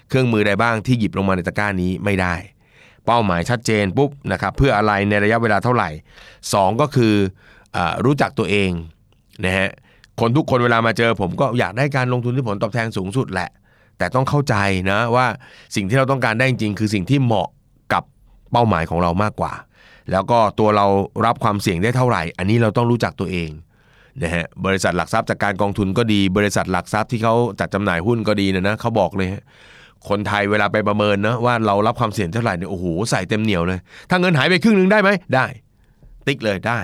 [0.09, 2.35] เครื่องมือใดบ้างที่หยิบลงมาในตะกร้านี้ไม่ได้
[3.05, 5.89] เป้าหมายชัดเจนปุ๊บนะครับเพื่ออะไรในระยะเวลาเท่าไหร่
[6.53, 7.13] สองก็คือ
[7.75, 8.71] อรู้จักตัวเอง
[9.45, 9.69] นะฮะ
[10.19, 13.49] คนทุกคนเวลามาเจอ ผมก็อยากได้การลงทุนที่ผลตอบแทนสูงสุดแหละ
[13.97, 14.55] แต่ต้องเข้าใจ
[14.91, 15.27] นะว่า
[15.75, 17.47] สิ่งที่เราต้องการได้จริง คือสิ่งที่เหมาะ
[17.93, 18.03] กับ
[18.51, 19.53] เป้าหมายของเรามากกว่า
[20.11, 20.85] แล้วก็ตัวเรา
[21.25, 23.49] รับความเสี่ยงได้เท่าไหร่ อันนี้เราต้องรู้จักตัวเอง
[24.23, 29.43] นะฮะบริษัทหลักทรัพย์จากการกองทุนก็ดี บริษัทหลักทรัพย์ที่เขาจัดจำหน่ายหุ้นก็ดีนะนะเขาบอกเลยฮะ
[30.09, 33.79] คนไทยเวลาไปประเมินนะว่าเรารับความเสี่ยงเท่าไหร่เนี่ยโอ้โหใส่เต็มเหนียวเลย
[34.09, 35.45] ถ้าเงินหายไปครึ่งหนึงได้ไหมได้
[36.27, 36.79] ติ๊กเลยได้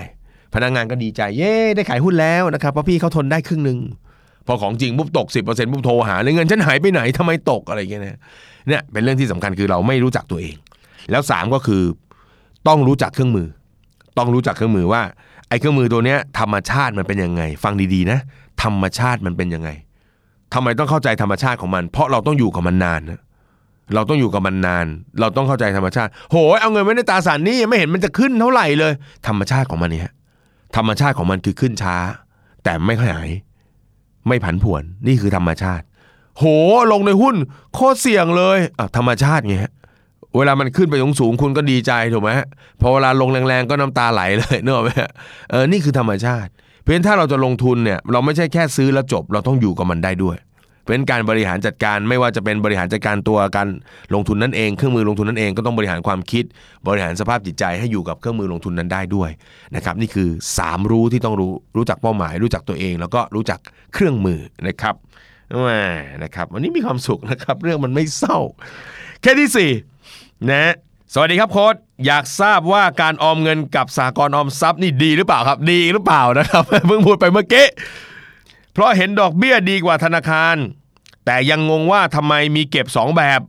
[0.54, 3.78] พนักงานก็ดีใจเย้ได้ขายหุ้นแล้วนะครับเพราะพี่เขาทนได้ครึ่งหนึ่ง
[4.46, 8.18] พอของจริงปุ๊บตก 10%ปุ๊บโทรหาเลยเงินฉันหายไปไหนทำไมตกอะไรอย่างเงี้ยนะ
[8.68, 10.54] เนี่ยเป็นเรื่องที่สำคัญคือเราไม่รู้จักตัวเอง
[11.10, 11.82] แล้วสามก็คือ
[12.68, 13.46] ต้องรู้จักเครื่องมือ
[14.18, 15.02] ต้องรู้จักเครื่องมือว่า
[15.48, 18.18] ไอ้เครื่องมือตัวเนี้ยธรรมชาติมันเป็นยังไง ฟังดีๆนะ
[18.62, 19.70] ธรรมชาติมันเป็นยังไง
[20.54, 23.20] ทำไมต้องเข้าใจธรรมชาติของมัน เพราะเราต้องอยู่กับมันนานนะ
[23.94, 24.86] เราต้องอยู่กับมันนาน
[25.20, 28.92] เราต้องเข้าใจธรรมชาติ โหยเอาเงินไว้ในตาสารนี่ไม่เห็นมันจะขึ้นเท่าไหร่เลย
[29.26, 30.14] ธรรมชาติของมันเนี่ย
[30.76, 31.96] ธรรมชาติของมันคือขึ้นช้า
[32.64, 33.30] แต่ไม่หาย
[34.28, 35.84] ไม่ผันผวนนี่คือธรรมชาติ
[36.38, 36.44] โห
[36.92, 37.36] ลงในหุ้น
[37.74, 39.72] โคตรเสี่ยงเลยอะธรรมชาติไงฮะ
[40.36, 42.30] เวลามันขึ้นไปสูงสูงๆคุณก็ดีใจถูกไหม
[42.80, 44.90] พอเวลาลงแรงๆก็น้ำตาไหลเลยเนอะไหม
[45.50, 46.50] เออนี่คือธรรมชาติ
[46.80, 50.36] เพราะฉะนั้นถ้าเราจะลงทุนเนี่ย เราไม่ใช่แค่ซื้อแล้วจบ เราต้องอยู่กับมันได้ด้วย
[50.86, 53.68] เพราะฉะนั้นการบริหารจัดการไม่ว่าจะเป็นบริหารจัดการตัวการ
[54.14, 56.44] ลงทุนนั่นเองเครื่องมือลงทุนนั่นเองก็ต้องบริหารความคิด
[56.88, 59.30] บริหารสภาพจิตใจให้อยู่กับเครื่องมือลงทุนนั้นได้ด้วย
[59.76, 60.28] นะครับนี่คือ
[60.60, 63.58] 3 รู้ที่ต้องรู้รู้จักเป้าหมาย รู้จักตัวเอง แล้วก็รู้จัก
[63.94, 64.94] เครื่องมือนะครับ
[65.62, 65.70] แหม
[66.22, 68.38] นะครับวันนี้มีความสุขนะครับเรื่องมันไม่เศร้า
[69.22, 69.70] แค่ที่สี่
[70.50, 70.74] นะ
[71.12, 71.74] สวัสดีครับโค้ด
[72.06, 77.66] อยากทราบว่าการออมเงินกับสหกรณ์ออมทรัพย์นี่ดีหรือเปล่าครับ ดีหรือเปล่านะครับเพิ่งพูดไปเมื่อกี้
[78.76, 80.56] เพราะเห็นดอกเบี้ยดีกว่าธนาคาร
[81.24, 83.40] แต่ยังงงว่าทำไมมีเก็บ 2 แบบ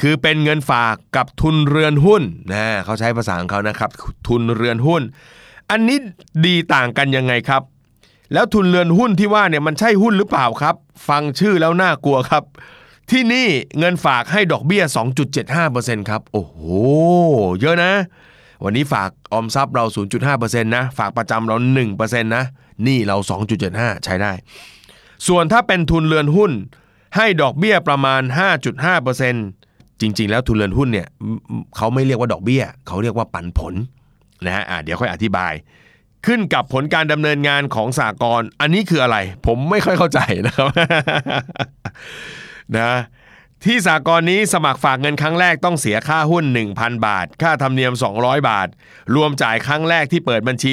[0.00, 3.90] คือเป็นเงินฝากกับทุนเรือนหุ้นนะเขาใช้ภาษาของเขานะครับ
[4.28, 5.02] ทุนเรือนหุ้น
[5.70, 5.98] อันนี้
[6.46, 7.62] ดีต่างกันยังไงครับ
[8.32, 10.74] แล้วทุนเรือนหุ้นที่ว่าเนี่ยมันใช่หุ้นหรือเปล่าครับ
[11.08, 12.42] ฟังชื่อแล้วน่ากลัวครับ
[13.10, 14.82] ที่นี่เงินฝากให้ดอกเบี้ย
[15.46, 16.56] 2.75%ครับ โอ้โห
[17.60, 17.92] เยอะนะ
[18.64, 19.84] วันนี้ฝากออมทรัพย์เรา
[20.24, 21.56] 0.5%นะฝากประจำเรา
[21.92, 22.44] 1%นะ
[22.86, 23.16] นี่เรา
[23.60, 24.32] 2.75 ใช้ได้
[25.28, 26.52] ส่วนถ้าเป็นทุนเรือนหุ้น
[27.16, 28.22] ให้ดอกเบี้ยประมาณ
[29.32, 31.08] 5.5%จริง ๆ แล้วทุนเรือนหุ้นเนี่ย
[31.76, 33.74] เขาไม่เรียกว่าดอกเบี้ย เขาเรียกว่าปันผล
[34.46, 35.52] นะฮะเดี๋ยวค่อยอธิบาย
[36.26, 40.68] ขึ้นกับผลการดำเนินงานของสากลอันนี้คืออะไร ผมไม่ค่อยเข้าใจนะครับ
[42.78, 42.90] นะ
[43.66, 46.44] ที่สากลนี้สมัครฝากเงินครั้งแรกต้องเสียค่าหุ้น
[46.74, 48.68] 1,000 บาท ค่าธรรมเนียม 200 บาท
[49.14, 50.70] รวมจ่ายครั้งแรกที่เปิดบัญชี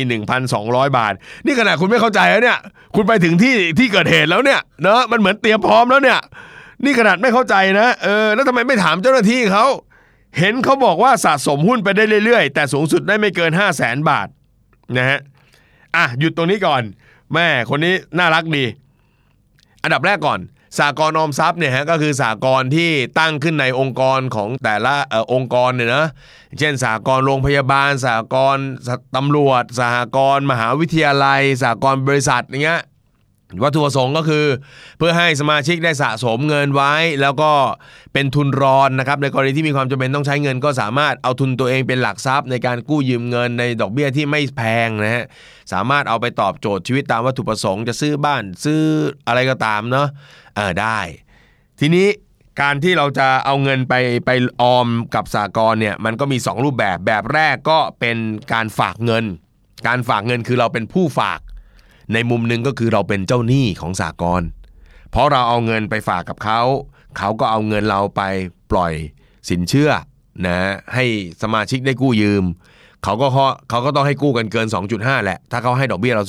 [0.47, 1.13] 1,200 บาท
[1.45, 2.57] นี่ขนาดคุณไม่เข้าใจแล้วเนี่ย
[2.95, 6.19] คุณไปถึงที่ที่เกิดเหตุแล้วเนี่ยเนอะมันเหมือนเตรียมพร้อมแล้วเนี่ย
[6.83, 9.65] นี่ขนาดไม่เข้าใจนะ เออ แล้วทำไมไม่ถามเจ้าหน้าที่เขา
[10.37, 14.27] เห็นเขาบอกว่าสะสมหุ้นไปได้เรื่อยๆ แต่สูงสุดได้ไม่เกิน 5 0 0แสนบาท
[14.97, 15.19] นะฮะ
[15.95, 16.81] อะหยุดตรงนี้ก่อน
[17.33, 18.65] แม่คนนี้น่ารักดี
[19.83, 20.39] อันดับแรกก่อน
[20.77, 26.07] สากลออมทรัพย์เนี่ยฮะก็คือสากลที่ตั้งขึ้นในองค์กรของแต่ละออองค์กรเนี่ยนะ
[26.59, 28.57] เช่นสากลโรงพยาบาล สากล
[29.15, 32.81] ตำรวจสหกรณ์มหาวิทยาลัย สากลบริษัทอย่างเงี้ย
[33.63, 34.45] วัตถุประสงค์ก็คือ
[34.97, 37.51] เพื่อให้สมาชิกได้สะสมเงินไว้ แล้วก็
[38.13, 45.25] เป็นทุนรอนนะครับในกรณีที่มีความจำเป็นต้องใช้เงินก็สามารถเอาทุนตัวเองเป็นหลักทรัพย์ ในการกู้ยืมเงินในดอกเบี้ยที่ไม่แพงนะฮะ
[45.73, 48.81] สามารถเอาไปตอบโจทย์ชีวิตตามวัตถุประสงค์จะซื้อบ้านซื้อ
[49.27, 50.07] อะไรก็ตามเนาะ
[50.55, 50.99] เออได้
[51.79, 52.07] ทีนี้
[52.61, 53.93] การที่เราจะเอาเงินไป
[54.25, 54.31] ไป
[54.61, 58.17] ออมกับสากลเนี่ยมันก็มี 2 รูปแบบแบบแรกก็เป็น
[58.53, 59.25] การฝากเงิน
[59.87, 61.39] การฝากเงินคือเราเป็นผู้ฝาก
[62.13, 64.41] ในมุมหนึ่งก็คือเราเป็นเจ้าหนี้ของสากล
[65.11, 66.61] เพราะเราเอาเงินไปฝากกับเขา
[67.17, 68.21] เขาก็เอาเงินเราไป
[68.71, 68.93] ปล่อย
[69.49, 69.91] สินเชื่อ
[70.45, 70.57] นะ
[70.93, 71.05] ให้
[71.43, 72.43] สมาชิกได้กู้ยืม
[73.03, 76.23] เขาก็เขาเขาก็ต้องให้กู้กันเกิน 2.5 แหละ ถ้าเขาให้ดอกเบี้ยเรา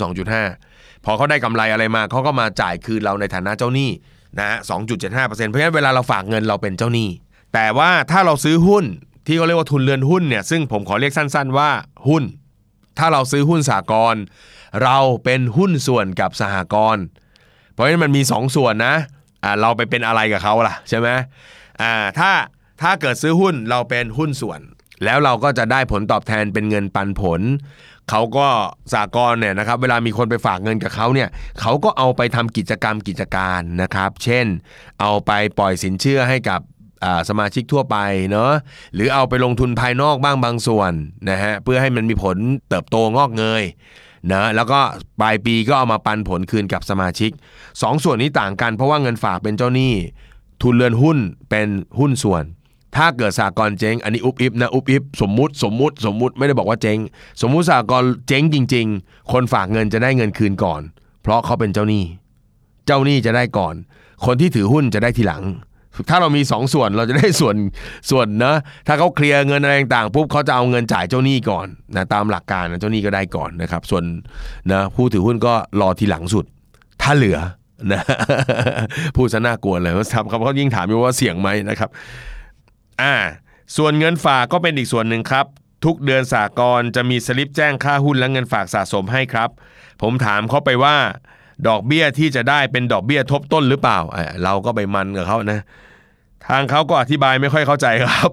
[0.50, 3.90] 2.5 พอเขาได้กำไรอะไรมาเขาก็มาจ่ายคืนเราในฐานะเจ้าหนี้
[4.38, 4.58] นะฮะ
[5.00, 7.08] 2.75%เพราะฉะนั้นเวลาเราฝากเงินเราเป็นเจ้าหนี้
[7.54, 8.84] แต่ว่าถ้าเราซื้อหุ้น
[9.26, 11.70] ที่เขาเรียกว่าทุนเรือนหุ้นเนี่ยซึ่งผมขอเรียกสั้น ๆ ว่า
[12.08, 12.22] หุ้น
[12.98, 14.16] ถ้าเราซื้อหุ้นสากล
[14.82, 17.04] เราเป็นหุ้นส่วนกับสหกรณ์
[17.72, 18.94] เพราะฉะนั้นมันมี2ส่วนนะ
[19.44, 21.08] อ่าเราไปเป็นอะไรกับเขาล่ะใช่ไหม
[21.82, 22.30] อ่าถ้า
[22.82, 24.60] ถ้าเกิดซื้อหุ้นเราเป็นหุ้นส่วน
[25.04, 27.40] แล้วเราก็จะได้ผลตอบแทนเป็นเงินปันผล
[28.10, 28.48] เขาก็
[28.94, 31.28] สากลเนี่ยนะครับเวลามีคนไปฝากเงินกับเขาเนี่ย
[31.60, 34.46] เขาก็เอาไปทำกิจกรรมกิจการนะครับ เช่น
[35.00, 36.60] เอาไปปล่อยสินเชื่อให้กับ
[37.28, 37.96] สมาชิกทั่วไป
[38.30, 38.52] เนาะ
[38.94, 40.92] หรือเอาไปลงทุนภายนอกบ้างบางส่วน
[41.30, 42.36] นะฮะเพื่อให้มันมีผล
[42.68, 43.62] เติบโตงอกเงย
[44.32, 44.80] นะแล้วก็
[45.20, 47.30] ปลายปีก็เอามาปันผลคืนกับสมาชิก
[47.82, 49.92] สองส่วนนี้ต่างกันเพราะว่าเงินฝากเป็นเจ้าหนี้
[50.62, 51.18] ทุนเรือนหุ้น
[51.50, 52.44] เป็นหุ้นส่วน
[52.96, 56.98] ถ้าเกิดสากลเจ๊ง อันนี้อุบอิบนะอุบอิบสมมุติสมมุติสมมุติไม่ได้บอกว่าเจ๊ง
[57.42, 60.82] สมมุติสากลเจ๊งจริง ๆ คนฝากเงินจะได้เงินคืนก่อน
[61.22, 62.04] เพราะเขาเป็นเจ้าหนี้
[62.86, 63.74] เจ้าหนี้จะได้ก่อน
[64.24, 65.42] คนที่ถือหุ้นจะได้ทีหลัง
[66.08, 67.56] ถ้าเรามีสองส่วนเราจะได้ส่วน
[68.10, 68.54] ส่วนนะ
[68.86, 74.04] ถ้าเขาเคลียร์เงินอะไรต่างๆปุ๊บเขาจะเอาเงินจ่ายเจ้าหนี้ก่อนนะตามหลักการนะเจ้าหนี้ก็ได้ก่อนนะครับ ส่วน
[74.72, 76.44] นะผู้ถือหุ้นก็รอทีหลังสุด
[77.02, 77.38] ถ้าเหลือ
[77.92, 78.02] นะ
[79.16, 81.90] พูดซะน่ากลัวเลยว่าทำเขาเขายิ่งถามอยู่ว่าเสี่ยงไหมนะครับ
[83.02, 83.14] อ่า
[83.76, 85.46] ส่วนเงินฝากก็เป็นอีกส่วนหนึ่งครับ
[85.84, 89.48] ทุกเดือนสากลจะมีสลิปแจ้งค่าหุ้นและเงินฝากสะสมให้ครับ
[90.02, 90.96] ผมถามเขาไปว่า
[91.68, 93.98] ดอกเบี้ยที่จะได้เป็นดอกเบี้ยทบต้นหรือเปล่า
[94.44, 95.60] เราก็ไปมันกับเขานะ
[96.46, 98.30] ทางเขาก็อธิบายไม่ค่อยเข้าใจครับ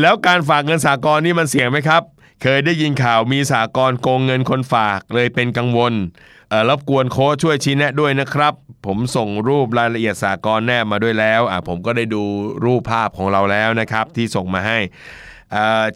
[0.00, 2.02] แล้วการฝากเงินสากลนี่มันเสี่ยงไหมครับ
[2.42, 5.92] เคยได้ยินข่าวมีสากลโกงเงินคนฝากเลยเป็นกังวล
[6.48, 8.54] เออรบกวนโค้ชช่วยชี้แนะด้วยนะครับ
[8.86, 12.22] ผมส่งรูปรายละเอียดสากลแนบมาด้วยแล้วอะผมก็ได้ดู
[12.64, 14.78] รูปภาพของเราแล้วนะครับ ที่ส่งมาให้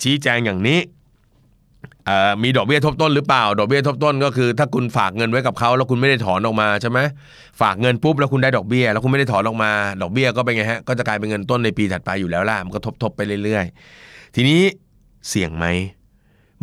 [0.02, 0.78] ชี้แจงอย่างนี้
[2.42, 6.98] มีดอกเบี้ยทบต้นหรือเปล่า ดอกเบี้ยทบต้นก็คือ ถ้าคุณฝากเงินไว้กับเขาแล้วคุณไม่ได้ถอนออกมาใช่ไหม
[7.60, 9.70] ฝากเงินปุ๊บแล้วคุณได้ดอกเบี้ย แล้วคุณไม่ได้ถอนออกมา
[10.02, 14.60] ดอกเบี้ยก็เป็นไงฮะก็จะกลายเป็นเงินต้นในปีถัดไปอยู่แล้วล่ะมันก็ทบๆไปเรื่อยๆ ทีนี้
[15.28, 15.66] เสี่ยงไหม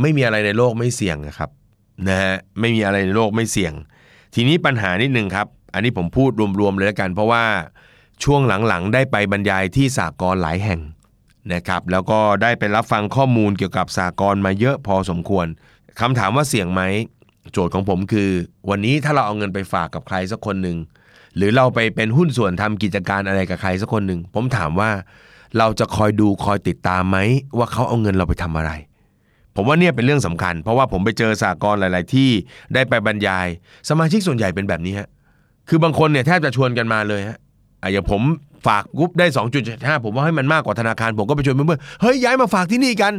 [0.01, 1.49] ไม่มีอะไรในโลกไม่เสี่ยงนะครับ
[2.07, 3.73] นะฮะไม่มีอะไรในโลกไม่เสี่ยง
[4.35, 7.43] ทีนี้ปัญหานิดนึงครับ อันนี้ผมพูดรวมๆเลยแล้วกัน เพราะว่า
[8.23, 10.79] ช่วงหลังๆ ได้ไปบรรยายที่สากลหลายแห่ง
[11.53, 15.47] นะครับแล้วก็ได้ไปรับฟังข้อมูลเกี่ยวกับสากลมาเยอะพอสมควร
[15.99, 16.81] คำถามว่าเสี่ยงไหม
[17.51, 18.29] โจทย์ของผมคือ
[18.69, 20.77] วันนี้ถ้าเราเอาเงินไปฝากกับใครสักคนหนึ่ง
[21.35, 24.89] หรือเราไปเป็นหุ้นส่วนทำกิจการอะไรกับใครสักคนหนึ่งผมถามว่า
[25.57, 27.17] เราจะคอยดูคอยติดตามไหม
[27.57, 28.71] ว่าเขาเอาเงินเราไปทำอะไร
[29.55, 32.29] ผมว่าเนี่ยเป็นเรื่องสำคัญ เพราะว่าผมไปเจอสากลหลาย ๆ ที่
[32.73, 33.47] ได้ไปบรรยาย
[33.89, 35.09] สมาชิกส่วนใหญ่เป็นแบบนี้ฮะ
[35.69, 37.37] คือบางคนเนี่ยแทบจะชวนกันมาเลยฮะ
[37.81, 38.21] อะอย่างผม
[38.65, 39.25] ฝากกรุ๊ปได้
[39.65, 43.13] 2.75 ผมว่าให้มันมากกว่าธนาคาร ผมก็ไปชวนเพื่อนๆเฮ้ยย้ายมาฝากที่นี่กัน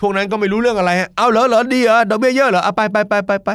[0.00, 3.50] พวกนั้นก็ไม่รู้เรื่องอะไรฮะเอาเหรอเหรอดีเหรอดอกเบี้ยเยอะเหรอเอาไปไปไปไปไป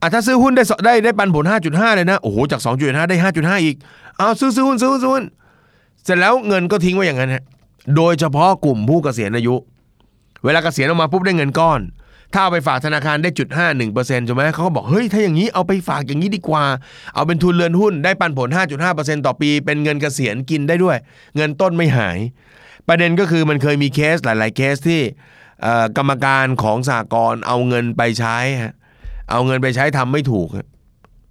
[0.00, 3.76] อะถ้าซื้อหุ้นได้ได้ได้ปันผล 5.5 เลยนะโอ้โหจาก 2.5 ได้ 5.5 อีก
[4.18, 5.24] เอาซื้อซื้อหุ้นซื้อหุ้นซื้อหุ้น
[6.04, 7.42] เสร็จแล้วเงินก็ทิ้งไว้อย่างนั้นฮะ
[7.96, 9.54] โดยเฉพาะกลุ่มผู้เกษียณอายุ
[10.44, 11.80] เวลาเกษียณออกมาปุ๊บได้เงินก้อน
[12.32, 16.64] ถ้าเอาไปฝากธนาคารได้จุดห้าหนึ่งเปอร์เซ็นต์ใช่ไหมเขาก็บอกเฮ้ยถ้าอย่างนี้เอาไปฝากอย่างนี้ดีกว่า
[17.14, 18.48] เอาเป็นทุนเรือนหุ้นได้ปันผล
[18.88, 20.96] 5.5%ต่อปี เป็นเงินเกษียณกินได้ด้วย
[21.36, 22.18] เงินต้นไม่หาย
[22.88, 25.00] ประเด็นก็คือมันเคยมีเคสหลาย ๆ เคสที่
[25.96, 28.36] กรรมการของสากลเอาเงินไปใช้
[29.30, 30.48] เอาเงินไปใช้ทำไม่ถูก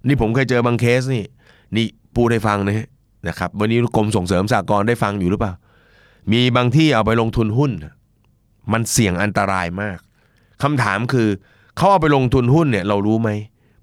[0.06, 1.24] นี่ผมเคยเจอบางเคสนี่
[1.76, 2.86] นี่พูดให้ฟังนะ
[3.28, 5.52] นะครับวันนี้กรมส่งเสริมสากลได้ฟังอยู่หรือเปล่า
[6.32, 7.72] มีบางที่เอาไปลงทุนหุ้น
[8.72, 9.98] มันเสี่ยงอันตรายมาก
[10.62, 11.28] คำถามคือ
[11.76, 13.30] เขาเอาไปลงทุนหุ้นเนี่ยเรารู้ไหม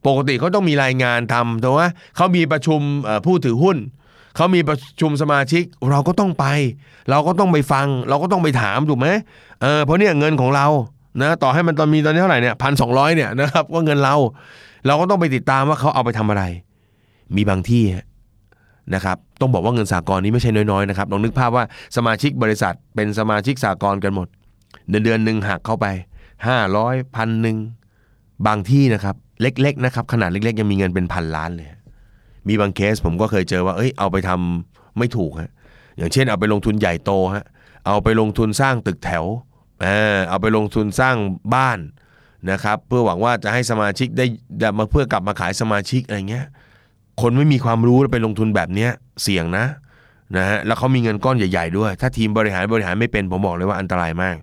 [0.08, 1.86] ปกติเขาต้องมีรายงานทำแต่ว่า
[2.16, 2.80] เขามีประชุม
[3.26, 3.78] ผู้ถือหุ้น
[4.36, 6.46] เขามีประชุมสมาชิกเราก็ต้องไป
[7.10, 9.08] เราก็ต้องไปฟัง เราก็ต้องไปถามถูกไหม
[9.62, 10.68] เออเพราะเนี่ยเงินของเรา
[11.22, 14.16] นะต่อให้มันตอนมีตอนนี้เท่าไหร่เนี่ยพันสองร้อยเนี่ยนะครับว่าเงินเรา
[14.88, 16.44] เราก็ต้องไปติดตามว่าเขาเอาไปทำอะไร
[17.36, 17.84] มีบางที่
[18.96, 21.64] นะครับต้องบอกว่าเงินสากลนี้ไม่ใช่น้อยๆนะครับลองนึกภาพว่า
[21.98, 24.28] สมาชิกบริษัทเป็นสมาชิกสากลกันหมด
[24.90, 25.86] เดือนเดือนหนึ่งหักเข้าไป
[26.48, 27.58] ห้าร้อยพันหนึ่ง
[28.48, 31.68] บางที่นะครับเล็กๆนะครับขนาดเล็กๆ ยังมีเงินเป็นพันล้านเลย
[32.48, 35.52] มีบางเคสผมก็เคยเจอว่าเอ้ยเอาไปทำไม่ถูกฮะ
[35.98, 37.46] อย่างเช่นเอาไปลงทุนใหญ่โตฮะ
[37.88, 39.26] เอาไปลงทุนสร้างตึกแถว
[39.82, 41.16] เออเอาไปลงทุนสร้าง
[41.56, 41.80] บ้าน
[42.52, 44.26] นะครับเพื่อหวังว่าจะให้สมาชิกได้
[44.80, 46.46] มาเพื่อกลับมาขายสมาชิกอะไรเงี้ย
[47.22, 48.92] คนไม่มีความรู้ไปลงทุนแบบเนี้ย
[49.24, 49.66] เสี่ยงนะ
[50.38, 54.36] นะฮะแล้วเขามีเงินก้อนใหญ่ ๆ ด้วย ถ้าทีมบริหารบริหารไม่เป็นผมบอกเลยว่าอันตรายมาก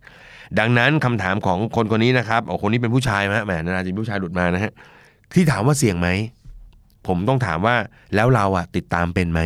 [0.58, 4.72] ดังนั้นคำถามของคนคนนี้นะครับโอ้คนนี้เป็นผู้ชายไหมแหมนานาจิผู้ชายหลุดมานะฮะ
[5.34, 6.08] ที่ถามว่าเสี่ยงไหม
[7.06, 7.76] ผมต้องถามว่า
[8.14, 9.40] แล้วเราอะติดตามเป็นไหม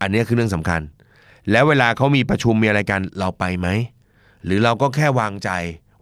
[0.00, 0.80] อันนี้คือเรื่องสำคัญ
[1.50, 3.68] แล้วเวลาเขามีประชุมมีอะไรกันเราไปไหม
[4.44, 5.50] หรือเราก็แค่วางใจ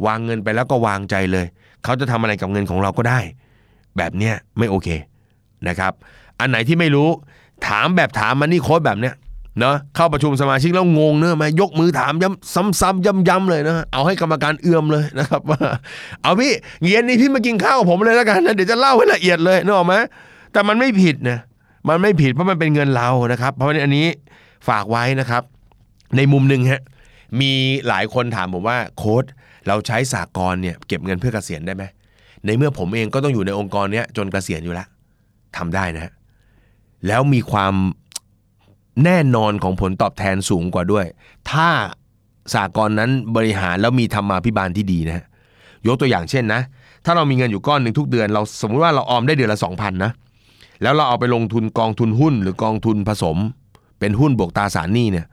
[0.07, 1.47] วางเงินไปแล้วก็วางใจเลย
[1.85, 3.20] เขาจะทำอะไรกับเงินของเราก็ได้
[3.97, 4.88] แบบเนี้ยไม่โอเค
[5.68, 5.92] นะครับ
[6.40, 7.09] อันไหนที่ไม่รู้
[7.66, 9.14] ถามแบบถามมันนี่โค้ดแบบเนี้ย
[9.60, 15.60] เนาะเข้าประชุมสมาชิกแล้วงงเนอะมายกมือถามย้ำซ้ำๆย้ำๆเลยนะเอาให้กรรมการเอื้อมเลยนะครับว่า
[16.22, 16.52] เอาพี่
[16.90, 19.94] เย็นนี้พี่มากินข้าวกับผมเลยแล้วกันนะเดี๋ยวจะเล่าให้ละเอียดเลยนึกออกไหม
[20.52, 21.38] แต่มันไม่ผิดนะ
[21.88, 24.06] มันไม่ผิดเพราะมันเป็นเงินเรานะครับ เพราะฉะนั้นอันนี้
[24.68, 25.42] ฝากไว้นะครับ
[26.16, 26.82] ในมุมหนึ่งฮะ
[27.40, 27.52] มี
[27.88, 29.24] หลายคนถามผมว่าโค้ด
[29.68, 31.84] เราใช้สากลเนี่ยเก็บเงินเพื่อเกษียณได้ไหม
[32.46, 34.86] ในเมื่อผมเองก็ต้องอยู่ในองค์กรเนี้ยจนเกษียณอยู่แล้ว
[35.56, 36.12] ทำได้นะ
[37.06, 37.74] แล้วมีความ
[39.04, 41.07] แน่นอนของผลตอบแทนสูงกว่าด้วย
[41.50, 41.68] ถ้า
[42.54, 45.24] สากลนั้นบริหารแล้วมีธรรมาภิบาลที่ดีนะฮะ
[45.87, 46.61] ยกตัวอย่างเช่นนะ
[47.04, 50.12] ถ้าเรามีเงินอยู่ก้อนหนึ่งทุกเดือน เราสมมุติว่าเราออมได้เดือนละ 2,000นะ
[50.83, 53.37] แล้วเราเอาไปลงทุนกองทุนหุ้นหรือกองทุนผสม
[54.00, 55.26] เป็นหุ้นบวกตราสารหนี้เนี่ย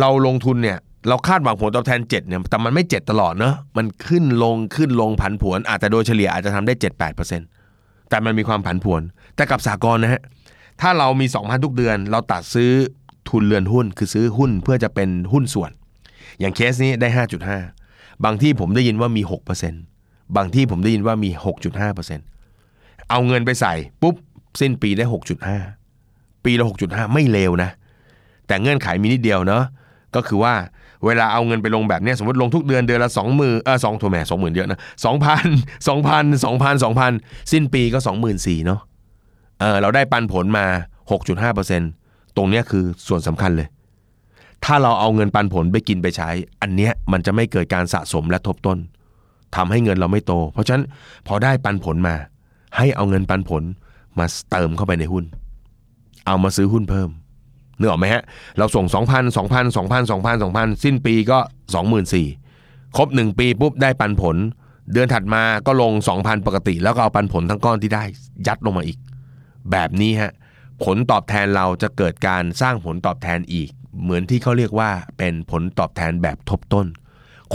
[0.00, 0.78] เราลงทุนเนี่ย
[1.08, 9.02] เราคาดหวังผลตอบแทน7เนี่ย แต่มันไม่7ตลอดเนอะมันขึ้นลงขึ้นลงผันผวน อาจจะโดยเฉลี่ยอาจจะทำได้ 7-8%แต่มันมีความผันผวน
[9.36, 10.22] แต่กับสากลนะฮะ
[10.80, 12.70] ถ้าเรามี2,000 ทุกเดือน เราตัดซื้อ
[13.28, 15.70] ทุนเรือนหุ้น คือซื้อหุ้นเพื่อจะเป็นหุ้นส่วน
[16.40, 17.08] อย่างเคสนี้ได้
[17.66, 19.22] 5.5 บางที่ผมได้ยินว่ามี
[19.78, 21.30] 6%บางที่ผมได้ยินว่ามี
[22.38, 24.14] 6.5%เอาเงินไปใส่ปุ๊บ
[24.60, 25.04] สิ้นปีได้
[25.74, 27.70] 6.5 ปีละ 6.5 ไม่เลวนะ
[28.46, 29.64] แต่เงื่อนไขมีนิดเดียวเนาะ
[30.14, 30.54] ก็คือว่า
[31.04, 35.46] เวลาเอาเงินไปลงแบบนี้สมมติลงทุกเดือนเดือนละสองมือเออสองโทแม่สองหมื่นเยอะนะสองพัน
[35.88, 37.12] สองพันสองพันสองพัน
[37.52, 38.80] สิ้นปีก็สองหมื่นสี่เนาะ
[39.60, 40.66] เออเราได้ปันผลมา
[41.10, 41.82] หกจุดห้าเปอร์เซ็น
[42.36, 43.68] ตรงเนี้ยคือส่วนสำคัญเลย
[44.64, 46.30] ถ้าเราเอาเงินปันผลไปกินไปใช้
[46.62, 48.78] อันเนี้ยมันจะไม่เกิดการสะสมและทบต้น
[49.56, 50.84] ทำให้เงินเราไม่โต เพราะฉะนั้น
[51.26, 52.14] พอได้ปันผลมา
[52.76, 53.62] ให้เอาเงินปันผล
[54.18, 55.24] มาเติมเข้าไปในหุ้น
[56.26, 57.08] เอามาซื้อหุ้นเพิ่ม
[57.78, 58.22] นึกออกไหมฮะ
[58.58, 61.38] เราส่ง 2,000 2,000 2,000 2,000 2,000 สิ้นปีก็
[62.16, 64.36] 24,000ครบ 1 ปีปุ๊บได้ปันผล
[64.92, 68.04] เดือนถัดมาก็ลง 2,000 ปกติ แล้วก็เอาปันผลทั้งก้อนที่ได้
[68.46, 68.98] ยัดลงมาอีก
[69.70, 70.32] แบบนี้ฮะ
[70.84, 73.70] ผลตอบแทนเราจะเกิดการสร้างผลตอบแทนอีก
[74.02, 76.86] เหมือนที่เขาเรียกว่าเป็นผลตอบแทนแบบทบต้น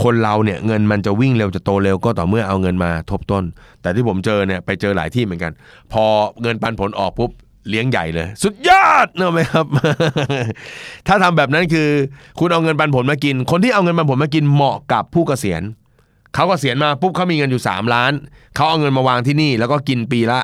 [0.02, 3.44] คนเราเนี่ยเงินมันจะวิ่งเร็วจะโตเร็วก็ต่อเมื่อเอาเงินมาทบต้น
[3.82, 5.52] แต่ที่ผมเจอเนี่ยไปเจอหลายที่เหมือนกัน
[5.92, 6.04] พอ
[6.42, 7.30] เงินปันผลออกปุ๊บ
[7.68, 9.66] เลี้ยงใหญ่เลย สุดยอดเนอะไหมครับ
[11.06, 11.88] ถ้าทำแบบนั้นคือ
[12.38, 15.62] คุณเอาเงินปันผลมากิน คนที่เอาเงินปันผลมากินเหมาะกับผู้เกษียณ
[16.34, 18.12] เขาเกษียณมาปุ๊บเขามีเงินอยู่ 3 ล้าน
[18.54, 20.38] เขาเอาเงินมาวางที่นี่ แล้วก็กินปีละ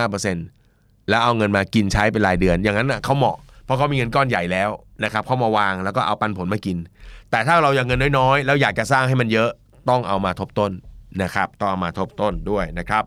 [0.00, 0.61] 6.5%
[1.08, 4.70] แล้วเอาเงินมากินใช้เป็นรายเดือน อย่างนั้นน่ะเขาเหมาะเพราะเขามีเงินก้อนใหญ่แล้ว
[5.04, 6.76] นะครับเขามาวางแล้วก็เอาปันผลมากิน
[7.30, 9.50] แต่ถ้าเราอยากเงินน้อยๆแล้วอยากจะสร้างให้มันเยอะ
[9.88, 10.72] ต้องเอามาทบต้น
[11.22, 13.04] นะครับ ต้องเอามาทบต้นด้วยนะครับ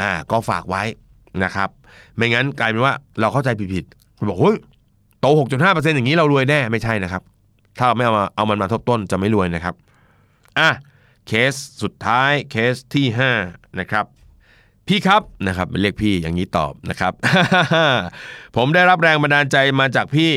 [0.00, 0.82] อ่าก็ฝากไว้
[1.44, 1.68] นะครับ
[2.16, 4.56] ไม่งั้นกลายเป็นว่าเราเข้าใจผิดๆบอกเฮ้ย
[5.20, 5.26] โต
[5.62, 7.22] 6.5%อย่างนี้เรารวยแน่ไม่ใช่นะครับ
[7.78, 9.74] ถ้าเราไม่เอามาเอามันมาทบต้นจะไม่รวยนะครับ
[10.58, 10.70] อะ
[11.26, 13.06] เคสสุดท้ายเคสที่
[13.42, 14.04] 5นะครับ
[14.88, 17.12] พี่ครับนะครับเรียกพี่อย่างนี้ตอบนะครับ
[18.56, 20.32] ผมได้รับแรงบันดาลใจมาจากพี่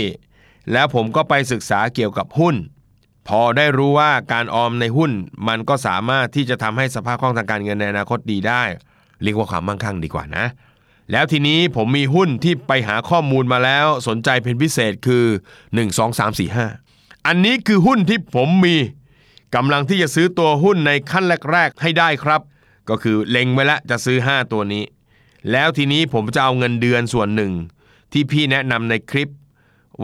[0.73, 2.55] แล้วผมก็ไปศึกษาเกี่ยวกับหุ้น
[3.27, 5.11] พอได้รู้ว่าการออมในหุ้น
[5.47, 8.63] มันก็สามารถที่จะทำให้สภาพคล่องทางการเงินในอนาคตดีได้
[9.23, 10.45] เรียกว่าความมั่งคั่งดีกว่านะ
[11.11, 15.25] แล้วทีนี้ผมมีหุ้นที่ไปหาข้อมูลมาแล้วสนใจเป็นพิเศษคือ
[15.63, 18.75] 1 2 3 4 5 อันนี้คือหุ้นที่ผมมี
[19.55, 22.41] กำลังที่จะซื้อตัวหุ้นในขั้นแรก ๆ ให้ได้ครับ
[22.89, 24.83] ก็คือเล็งไว้แล้วจะซื้อ 5 ตัวนี้
[25.51, 27.51] แล้วทีนี้ผมจะเอาเงินเดือนส่วนหนึ่ง
[28.11, 29.29] ที่พี่แนะนำในคลิป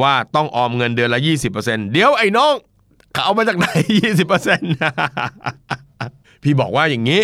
[0.02, 1.20] ว่าต้องออมเงินเดือนละ
[1.56, 2.54] 20%เดี๋ยวไอ้น้อง
[3.14, 3.68] เขาเอามาจากไหน
[4.46, 7.22] 20%พี่บอกว่าอย่างนี้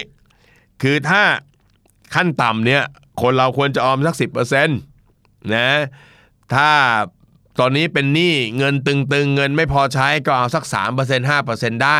[0.82, 1.22] คือถ้า
[2.16, 2.84] ขั้นต่ำเนี่ย
[3.22, 4.16] คนเราควรจะออมสัก
[4.59, 5.70] 10%นะ
[6.53, 6.70] ถ้า
[7.59, 11.99] ตอนนี้เป็นหนี้เงินตึงๆ เงินไม่พอใช้ก็เอาสัก 3% 5%ได้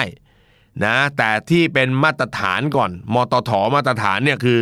[0.84, 4.60] นะแต่ที่เป็นมาตรฐานก่อนมตทมาตรฐานเนี่ยคือ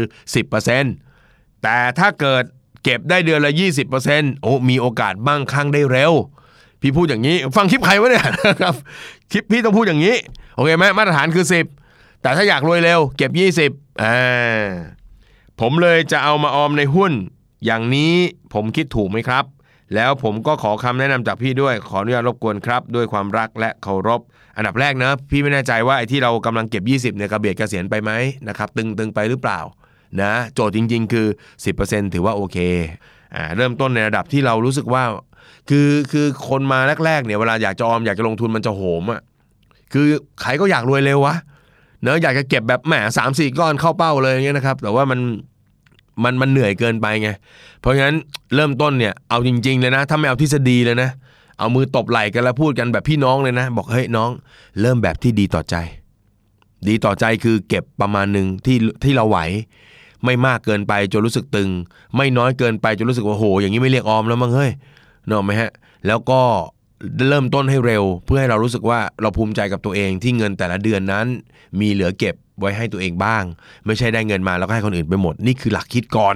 [0.80, 2.44] 10%แต่ถ้าเกิด
[2.84, 3.54] เก็บได้เดือนละ
[3.98, 6.14] 20%โอ้มีโอกาสบ้างครั้งได้เร็ว
[6.82, 8.26] พี่พูดอย่างนี้ ฟังคลิปใครวะเนี่ย
[8.62, 8.76] ครับ
[9.32, 10.16] คลิปพี่ต้องพูดอย่างนี้
[10.56, 11.46] โอเคไหมมาตรฐานคือ
[11.84, 13.32] 10 แต่ถ้าอยากรวยเร็ว เก็บ
[13.66, 14.68] 20อ่า
[15.60, 17.12] ผมเลยจะเอามาออมในหุ้น
[17.66, 18.14] อย่างนี้
[18.54, 19.46] ผมคิดถูกไหมครับ
[19.96, 24.22] แล้วผมก็ขอคำแนะนำจากพี่ด้วยขออนุญาตรบกวนครับ ด้วยความรักและเคารพ
[24.60, 28.12] อันดับแรกนะพี่ไม่แน่ใจว่าไอ้ที่เรากำลังเก็บ 20เนี่ยกระเบียดเกษียณไปไหม
[28.48, 29.60] นะครับตึงตึงไปหรือเปล่า
[30.22, 31.28] นะโจทย์จริง ๆ คือ
[31.70, 32.58] 10%ถือว่าโอเค
[33.36, 35.04] อ่าเริ่มต้นในระดับที่เรารู้สึกว่า
[35.70, 39.22] คือคือคนมาแรกๆเนี่ยเวลาอยากจะออมอยากจะลงทุนมันจะโหมอะ
[39.94, 40.08] คือ
[40.42, 41.36] ใครก็อยากรวยเร็ววะ
[42.04, 45.20] เนอะอยากจะเก็บแบบแหมสามสี่ก้อนเข้าเป้าเลยอย่างเงี้ยนะครับ แต่ว่ามัน
[46.24, 47.30] มันมันเหนื่อยเกินไปไง
[47.82, 48.16] เพราะฉะนั้น
[48.56, 51.10] เริ่มต้นเนี่ยเอาจริง ๆ เลยนะ ถ้าไม่เอาทฤษฎีเลยนะ
[51.60, 54.30] เอามือตบไหล่กันแล้วพูดกันแบบพี่น้องเลยนะ บอกเฮ้ยน้อง
[54.82, 55.76] เริ่มแบบที่ดีต่อใจ
[56.88, 59.40] ดีต่อใจคือเก็บประมาณหนึ่งที่ที่เราไหว
[60.26, 61.70] ไม่มากเกินไปจนรู้สึกตึง
[62.16, 64.72] ไม่น้อยเกินไปจนรู้สึกว่าโห อย่างนี้ไม่เรียกออมแล้วมั้งเฮ้ย
[65.28, 65.72] เนกอะไหมฮะ
[66.08, 66.42] แล้วก็
[67.30, 71.26] เริ่มต้นให้เร็ว เพื่อให้เรารู้สึกว่าเราภูมิใจกับตัวเองที่เงินแต่ละเดือนนั้น
[71.80, 73.44] มีเหลือเก็บไว้ให้ตัวเองบ้าง
[73.86, 76.36] ไม่ใช่ได้เงินมาแล้วก็ให้คนอื่นไปหมด นี่คือหลักคิดก่อน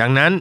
[0.00, 0.32] ดังนั้น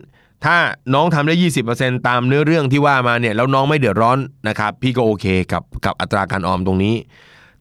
[0.46, 0.58] ถ้า
[0.94, 1.36] น้องทำได้
[1.72, 6.96] 20%ตามเนื้อเรื่องที่ว่ามาเนี่ยแล้วน้องไม่เดือดร้อนนะครับ พี่ก็โอเคกับกับอัตราการออมตรงนี้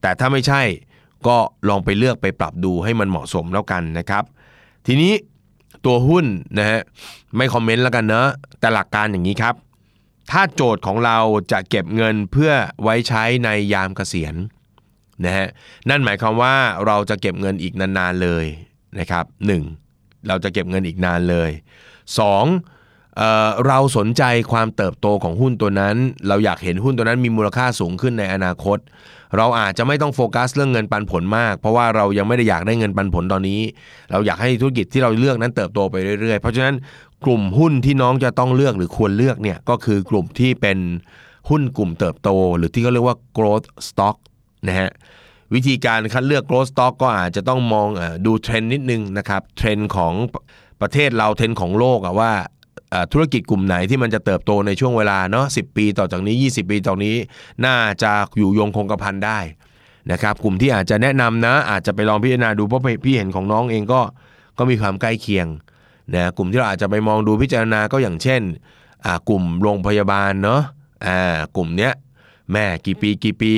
[0.01, 0.62] แต่ถ้าไม่ใช่
[1.27, 1.37] ก็
[1.68, 4.24] ลองไปเลือกไปปรับดูให้มันเหมาะสมแล้วกันนะครับ
[4.87, 5.12] ทีนี้
[5.85, 6.24] ตัวหุ้น
[6.59, 6.81] นะฮะ
[7.37, 8.29] ไม่คอมเมนต์แล้วกันเนอะ
[8.61, 9.55] แต่หลักการอย่างนี้ครับ
[10.31, 11.18] ถ้าโจทย์ของเรา
[11.53, 12.53] จะเก็บเงินเพื่อ
[12.83, 14.35] ไว้ใช้ในยามเกษียณ
[15.24, 15.47] นะฮะ
[15.89, 16.55] นั่นหมายความว่า
[16.87, 18.47] เราจะเก็บเงินอีกนานๆเลย
[18.99, 19.24] นะครับ
[19.77, 20.29] 1.
[20.29, 21.51] เราจะเก็บเงินอีกนานเลย
[22.14, 23.16] 2.
[23.16, 25.96] เอ่อเราสนใจความเติบโตของหุ้นตัวนั้น
[26.28, 28.78] เราอยากเห็นหุ้นตัวนั้นมีมูลค่าสูงขึ้นในอนาคต
[29.36, 33.61] เราอาจจะไม่ต้องโฟกัสเรื่องเงินปันผลมาก เพราะว่าเรายังไม่ได้อยากได้เงินปันผลตอนนี้
[34.11, 36.74] เราอยากให้ธุรกิจที่เราเลือกนั้นเติบโตไปเรื่อยๆ เพราะฉะนั้น
[37.24, 40.78] กลุ่มหุ้นที่น้องจะต้องเลือกหรือควรเลือกเนี่ยก็คือกลุ่มที่เป็น
[41.50, 44.16] หุ้นกลุ่มเติบโต หรือที่เขาเรียกว่า growth stock
[44.66, 44.90] นะฮะ
[45.54, 50.12] วิธีการคัดเลือก growth stock ก็อาจจะต้องมองอดูเทรนด์นิดนึงนะครับเทรนด์ของ
[50.81, 52.33] ประเทศเราเทนของโลกอะว่า
[53.12, 57.16] ธุรกิจกลุ่มไหนที่มันจะเติบโตในช่วงเวลาเนาะ10ปีต่อจากนี้ 20 ปีต่อนี้
[57.64, 59.39] น่าจะอยู่ยงคงกระพันได้
[60.12, 64.01] นะครับกลุ่มที่อาจจะแนะนำนะ อาจจะไปลองพิจารณาดูเพราะพี่เห็นของน้องเองก็
[64.59, 65.47] ก็มีความใกล้เคียง
[66.14, 68.43] นะกลุ่มที่เราอาจจะไปมองดูพิจารณาก็อย่างเช่น
[69.29, 70.62] กลุ่มโรงพยาบาลเนาะ
[71.07, 71.93] อ่ากลุ่มเนี้ย
[72.53, 73.53] แม่กี่ปีกี่ปี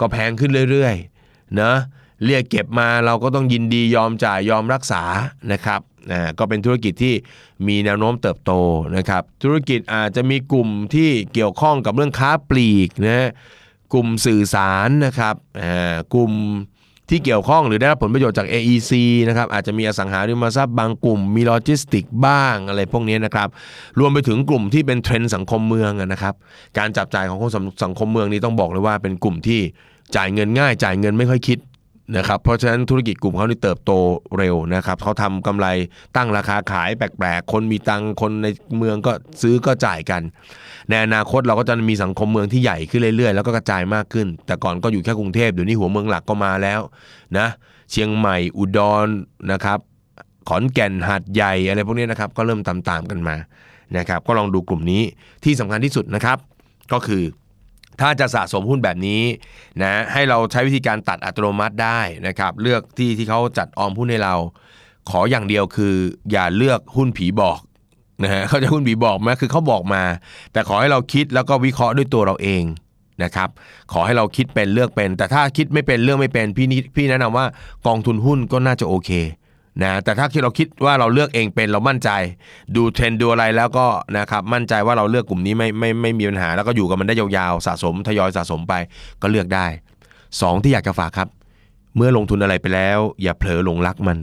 [0.00, 1.76] ก็แพงขึ้นเรื่อยๆเนะ
[2.24, 5.02] เรียกเก็บมาเราก็ต้องยินดียอมจ่ายยอมรักษา
[5.52, 7.14] นะครับ นะก็เป็นธุรกิจที่
[7.66, 8.52] มีแนวโน้มเติบโต
[8.96, 13.30] นะครับธุรกิจอาจจะมีกลุ่มที่เกี่ยวข้องกับเรื่องค้าปลีกนะ
[13.92, 15.34] กลุ่มสื่อสารนะครับ
[16.14, 16.32] กลุ่ม
[17.12, 18.92] ที่เกี่ยวข้องหรือได้รับผลประโยชน์จาก AEC
[19.28, 23.48] นะครับอาจจะมีอสังหาริมทรัพย์บางกลุ่มมีโลจิสติกบ้างอะไรพวกนี้นะครับ
[23.98, 26.34] รวมไปถึงกลุ่มที่เป็นเทรนด์สังคมเมืองนะครับ
[26.78, 27.50] การจับจ่ายของคน
[27.84, 29.60] สังคมเมืองนี้ต้องบอกเลยว่าเป็นกลุ่มที่
[30.16, 31.58] จ่ายเงินง่าย จ่ายเงินไม่ค่อยคิด
[32.16, 33.92] นะครับเพราะฉะนั้นธุรกิจกลุ่มเขานี่เติบโต
[34.38, 35.66] เร็วนะครับเขาทำกำไร
[36.16, 38.46] ตั้งราคาขายแปลกๆ คนมีตังค์คนใน
[38.78, 40.22] เมืองก็ซื้อก็จ่ายกัน
[40.88, 46.80] ในอนาคตเราก็จะมีสังคมเมืองที่ใหญ่ขึ้นเรื่อยๆ แล้วก็กระจายมากขึ้น แต่ก่อนก็อยู่แค่กรุงเทพเดี๋ยวนี้หัวเมืองหลักก็มาแล้ว
[47.38, 47.46] นะ
[47.90, 49.06] เชียงใหม่อุดร
[49.52, 49.78] นะครับ
[50.48, 53.36] ขอนแก่นหาดใหญ่อะไรพวกนี้นะครับก็เริ่มตามๆกันมา
[53.96, 55.02] นะครับก็ลองดูกลุ่มนี้
[55.44, 56.38] ที่สำคัญที่สุดนะครับ
[56.92, 57.22] ก็คือ
[58.00, 59.22] ถ้าจะสะสมหุ้นแบบนี้
[59.82, 64.34] นะให้เราใช้วิธีการตัดอัตโนมัติได้นะครับเลือกที่ที่เขาจัดออมหุ้นให้เรา
[65.10, 65.94] ขออย่างเดียวคือ
[66.32, 67.60] อย่าเลือกหุ้นผีบอก
[68.22, 70.02] นะฮะเขาจะหุ้นผีบอกไหมคือเขาบอกมา
[70.52, 72.62] แต่ขอให้เราคิดแล้วก็วิเคราะห์ด้วยตัวเราเอง
[73.22, 73.48] นะครับ
[73.92, 77.46] ขอให้เราคิดเป็นเลือกเป็น แต่ถ้าคิดไม่เป็นเลือกไม่เป็นพี่นิพี่แนะนำว่า
[77.86, 79.10] กองทุนหุ้นก็น่าจะโอเค
[79.82, 82.10] นะแต่ถ้าที่เราคิดว่าเราเลือกเองเป็นเรามั่นใจ
[82.76, 83.86] ดูเทรนด์ดูอะไรแล้วก็
[84.18, 88.74] นะครับมั่นใจว่าเราเลือกกลุ่มนี้ไม่ไม่ไม่มีปัญหา แล้วก็อยู่กับมันได้ยาวๆสะสมทยอยสะสมไป
[89.22, 89.66] ก็เลือกได้
[90.40, 91.28] สองที่อยากจะฝากครับ
[91.96, 94.18] เมื่อลงทุนอะไรไปแล้ว อย่าเผลอหลงรักมัน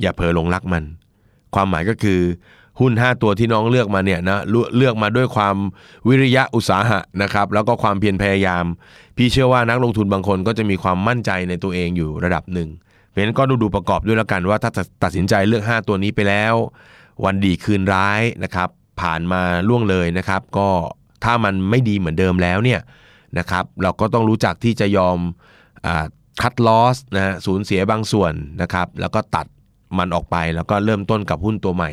[0.00, 0.84] อย่าเผลอหลงรักมัน
[1.54, 2.20] ความหมายก็คือ
[2.80, 4.40] หุ้น 5 ตัวที่น้องเลือกมาเนี่ยนะ
[4.76, 5.56] เลือกมาด้วยความ
[6.08, 8.64] วิริยะอุตสาหะนะครับแล้วก็ความเพียรพยายาม
[9.16, 12.68] พี่เชื่อว่านักลงทุนบางคนก็จะมีความมั่นใจในตัวเองอยู่ระดับหนึ่ง
[13.14, 14.70] เพราะฉะนั้นก็ดูดูประกอบด้วยแล้วกันว่าถ้า
[15.04, 16.54] ตัดสินใจเลือก 5 ตัวนี้ไปแล้ว
[17.24, 18.68] วันดีคืนร้ายนะครับ
[19.00, 20.68] ผ่านมาล่วงเลยนะครับ ก็
[21.24, 22.80] ถ้ามันไม่ดีเหมือนเดิมแล้วเนี่ย
[23.38, 25.18] นะครับเราก็ต้องรู้จักที่จะยอม
[26.42, 29.46] คัดลอสนะฮะสูญเสียบางส่วนนะครับ แล้วก็ตัด
[29.98, 31.90] มันออกไปแล้วก็เริ่มต้นกับหุ้นตัวใหม่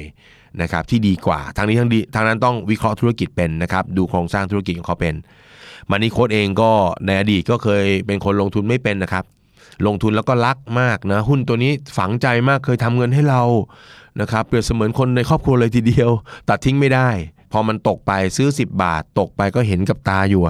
[0.61, 5.15] นะครับที่ดีกว่าทางนี้ทั้งดีทางนั้นต้องวิเคราะห์ธุรกิจเป็นนะครับ ดูโครงสร้างธุรกิจของเขาเป็น
[5.89, 6.71] มันนี่โค้ดเองก็
[7.05, 9.25] ในอดีตก็เคยเป็นคนลงทุนไม่เป็นนะครับ
[9.87, 13.43] ลงทุนแล้วก็รักมากนะหุ้นตัวนี้ฝังใจมากเคยทำเงินให้เรา
[14.21, 16.09] นะครับเปรียบเสมือนคนในครอบครัวเลยทีเดียว
[16.49, 17.09] ตัดทิ้งไม่ได้
[17.51, 20.43] พอมันตกไปซื้อ 10 บาท ตกไปก็เห็นกับตาอยู่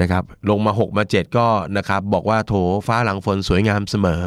[0.00, 2.52] นะครับลงมา 6 มา 7 ก็นะครับบอกว่าโถ
[2.86, 4.22] ฟ้าหลังฝนสวยงามเสมอ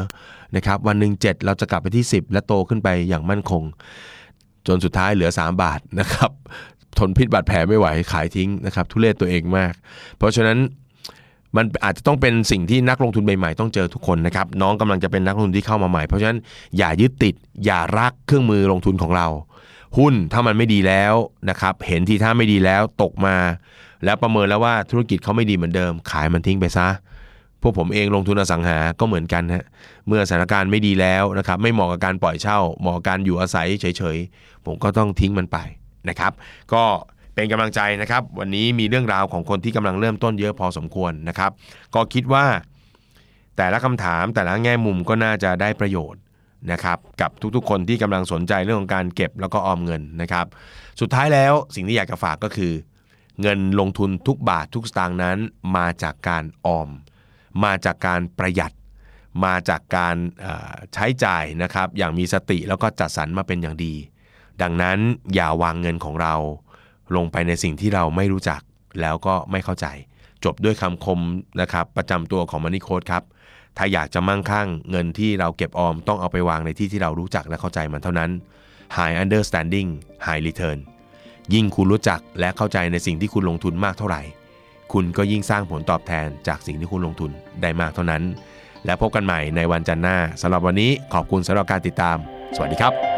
[0.56, 3.62] นะครับวันหนึ่ง7 เราจะกลับไปที่ 10 และโตขึ้นไปอย่างมั่นคง
[4.66, 6.30] จนสุดท้ายเหลือ 3 บาทนะครับ
[6.98, 9.72] ทนพิษบาดแผลไม่ไหวขายทิ้งนะครับทุเรศตัวเองมาก
[10.18, 10.58] เพราะฉะนั้น
[11.56, 16.38] มันอาจจะต้องเป็นสิ่งที่นักลงทุนใหม่ๆต้องเจอทุกคนนะครับ น้องกำลังจะเป็นนักลงทุนที่เข้ามาใหม่ เพราะฉะนั้น
[16.78, 17.34] อย่ายึดติด
[17.64, 19.26] อย่ารักเครื่องมือลงทุนของเรา
[19.98, 21.14] หุ้นถ้ามันไม่ดีแล้ว
[21.50, 23.36] นะครับ เห็นทีท่าไม่ดีแล้วตกมา
[24.04, 26.88] แล้วประเมินแล้วว่าธุรกิจเขาไม่ดีเหมือนเดิม ขายมันทิ้งไปซะ
[27.62, 29.64] พวกผมเองลงทุนอสังหา ก็เหมือนกันฮะ
[30.06, 35.58] เมื่อสถานการณ์ไม่ดีแล้วนะครับ ไม่เหมาะกับการปล่อยเช่า เหมาะกับการอยู่อาศัยเฉยๆ ผมก็ต้องทิ้งมันไป
[36.08, 36.32] นะครับ
[36.72, 36.84] ก็
[37.38, 41.50] เป็นกำลังใจนะครับ วันนี้มีเรื่องราวของคนที่กำลังเริ่มต้นเยอะพอสมควรนะครับ
[41.94, 42.46] ก็คิดว่า
[43.56, 46.20] แต่ละคำถามแต่ละแง่มุมก็น่าจะได้ประโยชน์
[46.72, 50.46] นะครับกับทุกๆ คนที่กำลังสนใจเรื่องของการเก็บแล้วก็ออมเงินนะครับ
[51.00, 52.72] สุดท้ายแล้วสิ่งที่อยากจะฝากก็คือ
[53.40, 55.38] เงินลงทุนทุกบาททุกสตางค์นั้น
[55.76, 56.88] มาจากการออม
[57.64, 58.72] มาจากการประหยัด
[59.44, 60.16] มาจากการ
[60.94, 63.94] ใช้จ่ายนะครับ อย่างมีสติแล้วก็จัดสรรมาเป็นอย่างดี
[64.62, 64.98] ดังนั้น
[65.34, 66.34] อย่าวางเงินของเรา
[67.16, 68.60] ลงไปในสิ่งที่เราไม่รู้จัก
[69.00, 69.86] แล้วก็ไม่เข้าใจ
[70.44, 71.20] จบด้วยคำคม
[71.60, 73.22] นะครับประจำตัวของมันนี่โค้ดครับ
[73.76, 78.30] ถ้าอยากจะมั่งคั่ง เงินที่เราเก็บออมต้องเอาไปวางในที่ที่เรารู้จักและเข้าใจมันเท่านั้น
[78.96, 79.88] High Understanding
[80.26, 80.78] High Return
[81.54, 84.22] ยิ่งคุณรู้จักและเข้าใจในสิ่งที่คุณลงทุนมากเท่าไหร่
[84.92, 87.30] คุณก็ยิ่งสร้างผลตอบแทนจากสิ่งที่คุณลงทุน
[87.62, 88.22] ได้มากเท่านั้น
[88.84, 92.16] และพบกันใหม่ในวันจันทร์หน้าสำหรับวันนี้ขอบคุณสำหรับการติดตาม
[92.56, 93.17] สวัสดีครับ